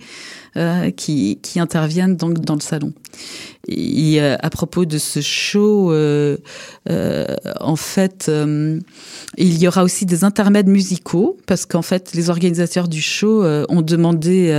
qui, 0.97 1.39
qui 1.43 1.61
interviennent 1.61 2.17
donc 2.17 2.41
dans 2.41 2.55
le 2.55 2.61
salon. 2.61 2.93
Euh, 3.69 4.37
à 4.41 4.51
propos 4.51 4.85
de 4.85 4.99
ce 4.99 5.21
show, 5.21 5.93
euh, 5.93 6.39
euh, 6.89 7.37
en 7.61 7.77
fait, 7.77 8.27
euh, 8.29 8.81
il 9.37 9.59
y 9.59 9.69
aura 9.69 9.85
aussi 9.85 10.07
des 10.07 10.25
intermèdes 10.25 10.67
musicaux 10.67 11.37
parce 11.47 11.67
qu'en 11.67 11.83
fait, 11.83 12.13
les 12.15 12.31
organisateurs 12.31 12.89
du 12.89 13.03
show 13.03 13.45
ont 13.45 13.83
demandé 13.83 14.51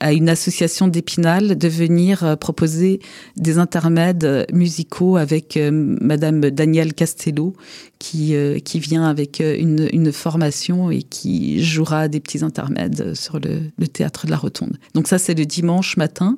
à 0.00 0.12
une 0.12 0.28
association 0.28 0.88
d'Épinal 0.88 1.58
de 1.58 1.68
venir 1.68 2.36
proposer 2.38 3.00
des 3.36 3.58
intermèdes 3.58 4.46
musicaux 4.52 5.16
avec 5.16 5.58
Madame 5.70 6.50
Danielle 6.50 6.94
Castello 6.94 7.54
qui 8.00 8.34
qui 8.64 8.80
vient 8.80 9.04
avec 9.04 9.40
une, 9.40 9.88
une 9.92 10.10
formation 10.10 10.90
et 10.90 11.02
qui 11.02 11.62
jouera 11.62 12.08
des 12.08 12.18
petits 12.18 12.42
intermèdes 12.42 13.14
sur 13.14 13.38
le, 13.38 13.60
le 13.78 13.86
théâtre 13.86 14.26
de 14.26 14.32
la 14.32 14.38
Rotonde. 14.38 14.76
Donc 14.94 15.06
ça, 15.06 15.18
c'est 15.18 15.34
le 15.34 15.46
dimanche 15.46 15.96
matin. 15.96 16.36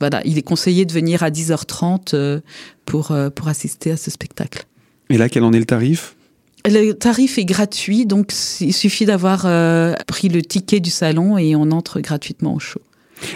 Voilà, 0.00 0.20
il 0.24 0.38
est 0.38 0.42
conseillé 0.42 0.84
de 0.84 0.92
venir 0.92 1.22
à 1.22 1.30
10h30 1.30 2.14
euh, 2.14 2.40
pour, 2.84 3.10
euh, 3.10 3.30
pour 3.30 3.48
assister 3.48 3.90
à 3.90 3.96
ce 3.96 4.10
spectacle. 4.10 4.64
Et 5.10 5.18
là, 5.18 5.28
quel 5.28 5.44
en 5.44 5.52
est 5.52 5.58
le 5.58 5.66
tarif? 5.66 6.16
Le 6.64 6.92
tarif 6.92 7.38
est 7.38 7.44
gratuit, 7.44 8.06
donc 8.06 8.32
il 8.60 8.72
suffit 8.72 9.04
d'avoir 9.06 9.46
euh, 9.46 9.94
pris 10.08 10.28
le 10.28 10.42
ticket 10.42 10.80
du 10.80 10.90
salon 10.90 11.38
et 11.38 11.54
on 11.54 11.70
entre 11.70 12.00
gratuitement 12.00 12.54
au 12.54 12.58
show. 12.58 12.80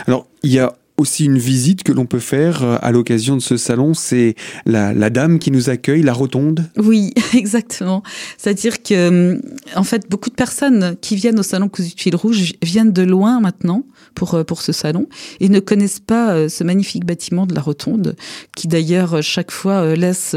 Alors, 0.06 0.26
il 0.42 0.50
y 0.50 0.58
a 0.58 0.74
aussi 1.00 1.24
une 1.24 1.38
visite 1.38 1.82
que 1.82 1.92
l'on 1.92 2.06
peut 2.06 2.20
faire 2.20 2.62
euh, 2.62 2.76
à 2.82 2.92
l'occasion 2.92 3.36
de 3.36 3.40
ce 3.40 3.56
salon. 3.56 3.94
C'est 3.94 4.36
la, 4.66 5.10
dame 5.10 5.38
qui 5.38 5.50
nous 5.50 5.70
accueille, 5.70 6.02
la 6.02 6.12
rotonde. 6.12 6.70
Oui, 6.76 7.12
exactement. 7.34 8.02
C'est-à-dire 8.38 8.82
que, 8.82 8.94
euh, 8.94 9.40
en 9.74 9.82
fait, 9.82 10.08
beaucoup 10.08 10.30
de 10.30 10.34
personnes 10.34 10.96
qui 11.00 11.16
viennent 11.16 11.38
au 11.38 11.42
salon 11.42 11.68
Cousu 11.68 11.94
de 11.94 12.00
fil 12.00 12.14
rouge 12.14 12.52
viennent 12.62 12.92
de 12.92 13.02
loin 13.02 13.40
maintenant 13.40 13.84
pour, 14.14 14.34
euh, 14.34 14.44
pour 14.44 14.62
ce 14.62 14.72
salon 14.72 15.08
et 15.40 15.48
ne 15.48 15.58
connaissent 15.58 16.00
pas 16.00 16.48
ce 16.48 16.64
magnifique 16.64 17.04
bâtiment 17.04 17.46
de 17.46 17.54
la 17.54 17.60
rotonde 17.60 18.16
qui 18.54 18.68
d'ailleurs 18.68 19.22
chaque 19.22 19.50
fois 19.50 19.94
laisse 19.96 20.36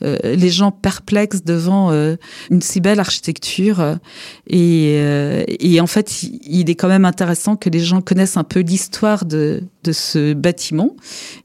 les 0.00 0.50
gens 0.50 0.70
perplexes 0.70 1.42
devant 1.44 1.90
une 2.50 2.62
si 2.62 2.80
belle 2.80 3.00
architecture. 3.00 3.98
Et, 4.46 4.94
et 5.60 5.80
en 5.80 5.86
fait, 5.86 6.22
il 6.22 6.70
est 6.70 6.74
quand 6.74 6.88
même 6.88 7.04
intéressant 7.04 7.56
que 7.56 7.68
les 7.68 7.80
gens 7.80 8.00
connaissent 8.00 8.36
un 8.36 8.44
peu 8.44 8.60
l'histoire 8.60 9.24
de, 9.24 9.62
de 9.84 9.87
ce 9.92 10.32
bâtiment. 10.32 10.96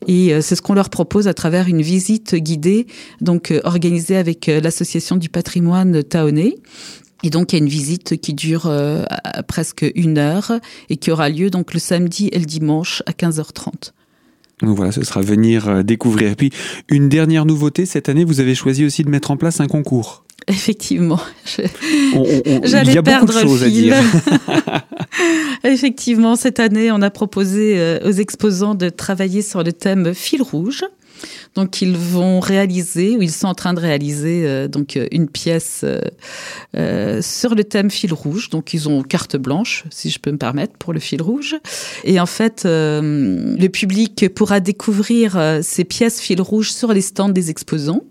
Et 0.07 0.33
euh, 0.33 0.41
c'est 0.41 0.55
ce 0.55 0.61
qu'on 0.61 0.73
leur 0.73 0.89
propose 0.89 1.27
à 1.27 1.33
travers 1.33 1.67
une 1.67 1.81
visite 1.81 2.35
guidée, 2.35 2.87
donc 3.21 3.51
euh, 3.51 3.61
organisée 3.63 4.15
avec 4.15 4.49
euh, 4.49 4.61
l'association 4.61 5.15
du 5.15 5.29
patrimoine 5.29 6.03
Taonais. 6.03 6.55
Et 7.23 7.29
donc 7.29 7.53
il 7.53 7.55
y 7.55 7.61
a 7.61 7.63
une 7.63 7.69
visite 7.69 8.19
qui 8.19 8.33
dure 8.33 8.69
presque 9.47 9.85
une 9.95 10.17
heure 10.17 10.51
et 10.89 10.97
qui 10.97 11.09
aura 11.09 11.29
lieu 11.29 11.49
donc 11.49 11.73
le 11.73 11.79
samedi 11.79 12.27
et 12.33 12.37
le 12.37 12.43
dimanche 12.43 13.01
à 13.05 13.11
15h30. 13.13 13.93
Donc 14.61 14.75
voilà, 14.75 14.91
ce 14.91 15.05
sera 15.05 15.21
venir 15.21 15.85
découvrir. 15.85 16.35
Puis 16.35 16.51
une 16.89 17.07
dernière 17.07 17.45
nouveauté, 17.45 17.85
cette 17.85 18.09
année, 18.09 18.25
vous 18.25 18.41
avez 18.41 18.55
choisi 18.55 18.83
aussi 18.83 19.05
de 19.05 19.09
mettre 19.09 19.31
en 19.31 19.37
place 19.37 19.61
un 19.61 19.67
concours. 19.67 20.25
Effectivement, 20.49 21.19
j'allais 22.65 23.01
perdre 23.01 23.33
le 23.41 23.69
fil. 23.69 23.95
Effectivement, 25.63 26.35
cette 26.35 26.59
année, 26.59 26.91
on 26.91 27.01
a 27.01 27.09
proposé 27.09 27.75
euh, 27.77 27.99
aux 28.03 28.11
exposants 28.11 28.75
de 28.75 28.89
travailler 28.89 29.41
sur 29.41 29.63
le 29.63 29.73
thème 29.73 30.13
fil 30.13 30.41
rouge. 30.41 30.83
Donc 31.55 31.81
ils 31.81 31.95
vont 31.95 32.41
réaliser 32.41 33.15
ou 33.15 33.21
ils 33.21 33.31
sont 33.31 33.47
en 33.47 33.53
train 33.53 33.73
de 33.73 33.79
réaliser 33.79 34.45
euh, 34.45 34.67
donc 34.67 34.97
euh, 34.97 35.07
une 35.11 35.29
pièce 35.29 35.85
sur 37.21 37.55
le 37.55 37.63
thème 37.63 37.91
fil 37.91 38.13
rouge. 38.13 38.49
Donc 38.49 38.73
ils 38.73 38.89
ont 38.89 39.03
carte 39.03 39.37
blanche, 39.37 39.85
si 39.89 40.09
je 40.09 40.19
peux 40.19 40.31
me 40.31 40.37
permettre, 40.37 40.73
pour 40.77 40.91
le 40.91 40.99
fil 40.99 41.21
rouge. 41.21 41.55
Et 42.03 42.19
en 42.19 42.25
fait, 42.25 42.63
le 42.65 43.67
public 43.67 44.33
pourra 44.33 44.59
découvrir 44.59 45.59
ces 45.61 45.83
pièces 45.83 46.19
fil 46.19 46.41
rouge 46.41 46.71
sur 46.71 46.93
les 46.93 47.01
stands 47.01 47.29
des 47.29 47.49
exposants 47.49 48.01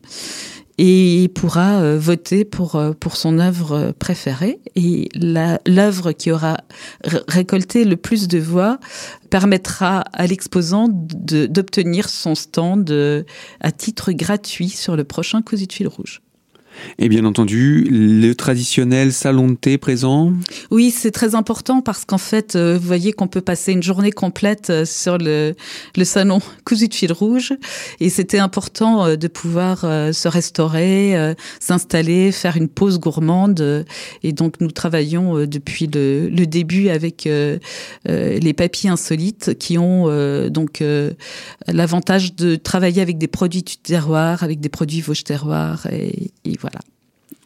et 0.78 1.24
il 1.24 1.28
pourra 1.28 1.80
euh, 1.80 1.98
voter 1.98 2.44
pour, 2.44 2.76
euh, 2.76 2.92
pour 2.92 3.16
son 3.16 3.38
œuvre 3.38 3.92
préférée. 3.98 4.60
Et 4.74 5.08
l'œuvre 5.14 6.12
qui 6.12 6.30
aura 6.30 6.58
récolté 7.28 7.84
le 7.84 7.96
plus 7.96 8.28
de 8.28 8.38
voix 8.38 8.78
permettra 9.30 10.00
à 10.12 10.26
l'exposant 10.26 10.88
d'obtenir 10.88 12.08
son 12.08 12.34
stand 12.34 12.90
euh, 12.90 13.22
à 13.60 13.72
titre 13.72 14.12
gratuit 14.12 14.70
sur 14.70 14.96
le 14.96 15.04
prochain 15.04 15.42
Cousu 15.42 15.66
de 15.66 15.72
fil 15.72 15.88
rouge. 15.88 16.22
Et 16.98 17.08
bien 17.08 17.24
entendu, 17.24 17.86
le 17.90 18.32
traditionnel 18.34 19.12
salon 19.12 19.48
de 19.48 19.54
thé 19.54 19.78
présent? 19.78 20.32
Oui, 20.70 20.90
c'est 20.90 21.10
très 21.10 21.34
important 21.34 21.80
parce 21.80 22.04
qu'en 22.04 22.18
fait, 22.18 22.56
euh, 22.56 22.78
vous 22.78 22.86
voyez 22.86 23.12
qu'on 23.12 23.28
peut 23.28 23.40
passer 23.40 23.72
une 23.72 23.82
journée 23.82 24.12
complète 24.12 24.70
euh, 24.70 24.84
sur 24.84 25.18
le, 25.18 25.54
salon 26.04 26.40
cousu 26.64 26.88
de 26.88 26.94
fil 26.94 27.12
rouge. 27.12 27.54
Et 28.00 28.10
c'était 28.10 28.38
important 28.38 29.06
euh, 29.06 29.16
de 29.16 29.28
pouvoir 29.28 29.80
se 29.80 30.28
restaurer, 30.28 31.34
s'installer, 31.60 32.32
faire 32.32 32.56
une 32.56 32.68
pause 32.68 32.98
gourmande. 32.98 33.84
Et 34.22 34.32
donc, 34.32 34.60
nous 34.60 34.70
travaillons 34.70 35.46
depuis 35.46 35.88
le, 35.92 36.28
début 36.46 36.88
avec 36.88 37.28
les 38.04 38.52
papiers 38.52 38.90
insolites 38.90 39.56
qui 39.58 39.78
ont 39.78 40.06
donc 40.48 40.82
l'avantage 41.66 42.34
de 42.34 42.56
travailler 42.56 43.02
avec 43.02 43.18
des 43.18 43.28
produits 43.28 43.62
du 43.62 43.76
terroir, 43.76 44.42
avec 44.42 44.60
des 44.60 44.68
produits 44.68 45.00
Vosges 45.00 45.24
terroir 45.24 45.86
et, 45.86 46.30
et 46.44 46.56
voilà. 46.62 46.80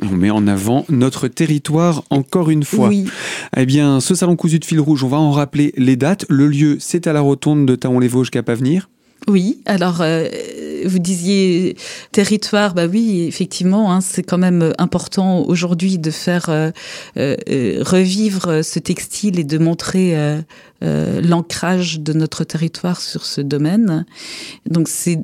On 0.00 0.14
met 0.14 0.30
en 0.30 0.46
avant 0.46 0.84
notre 0.88 1.26
territoire 1.26 2.04
encore 2.10 2.50
une 2.50 2.64
fois. 2.64 2.88
Oui. 2.88 3.06
Eh 3.56 3.64
bien, 3.64 4.00
ce 4.00 4.14
salon 4.14 4.36
cousu 4.36 4.58
de 4.58 4.64
fil 4.64 4.80
rouge, 4.80 5.02
on 5.02 5.08
va 5.08 5.16
en 5.16 5.30
rappeler 5.30 5.72
les 5.76 5.96
dates. 5.96 6.26
Le 6.28 6.48
lieu, 6.48 6.76
c'est 6.80 7.06
à 7.06 7.12
la 7.12 7.20
rotonde 7.20 7.66
de 7.66 7.74
Taon-les-Vosges, 7.76 8.30
Cap 8.30 8.48
Avenir. 8.48 8.88
Oui, 9.28 9.60
alors 9.66 10.02
euh, 10.02 10.28
vous 10.84 11.00
disiez 11.00 11.76
territoire, 12.12 12.74
bah 12.74 12.86
oui, 12.86 13.24
effectivement, 13.26 13.92
hein, 13.92 14.00
c'est 14.00 14.22
quand 14.22 14.38
même 14.38 14.72
important 14.78 15.40
aujourd'hui 15.40 15.98
de 15.98 16.10
faire 16.12 16.48
euh, 16.48 16.70
euh, 17.16 17.36
revivre 17.80 18.62
ce 18.62 18.78
textile 18.78 19.40
et 19.40 19.44
de 19.44 19.58
montrer 19.58 20.14
l'ancrage 20.80 22.00
de 22.00 22.12
notre 22.12 22.44
territoire 22.44 23.00
sur 23.00 23.24
ce 23.24 23.40
domaine. 23.40 24.06
Donc 24.68 24.88
c'est 24.88 25.18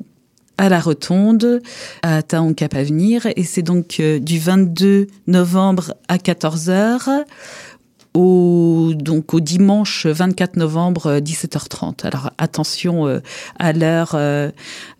à 0.57 0.69
la 0.69 0.79
Rotonde, 0.79 1.61
à 2.01 2.21
Taon 2.21 2.53
Cap 2.53 2.75
Avenir. 2.75 3.27
Et 3.35 3.43
c'est 3.43 3.61
donc 3.61 3.99
euh, 3.99 4.19
du 4.19 4.39
22 4.39 5.07
novembre 5.27 5.93
à 6.07 6.17
14h 6.17 7.25
au, 8.13 8.93
donc 8.95 9.33
au 9.33 9.39
dimanche 9.39 10.05
24 10.05 10.57
novembre 10.57 11.19
17h30. 11.19 12.05
Alors 12.05 12.31
attention 12.37 13.21
à 13.59 13.73
l'heure 13.73 14.15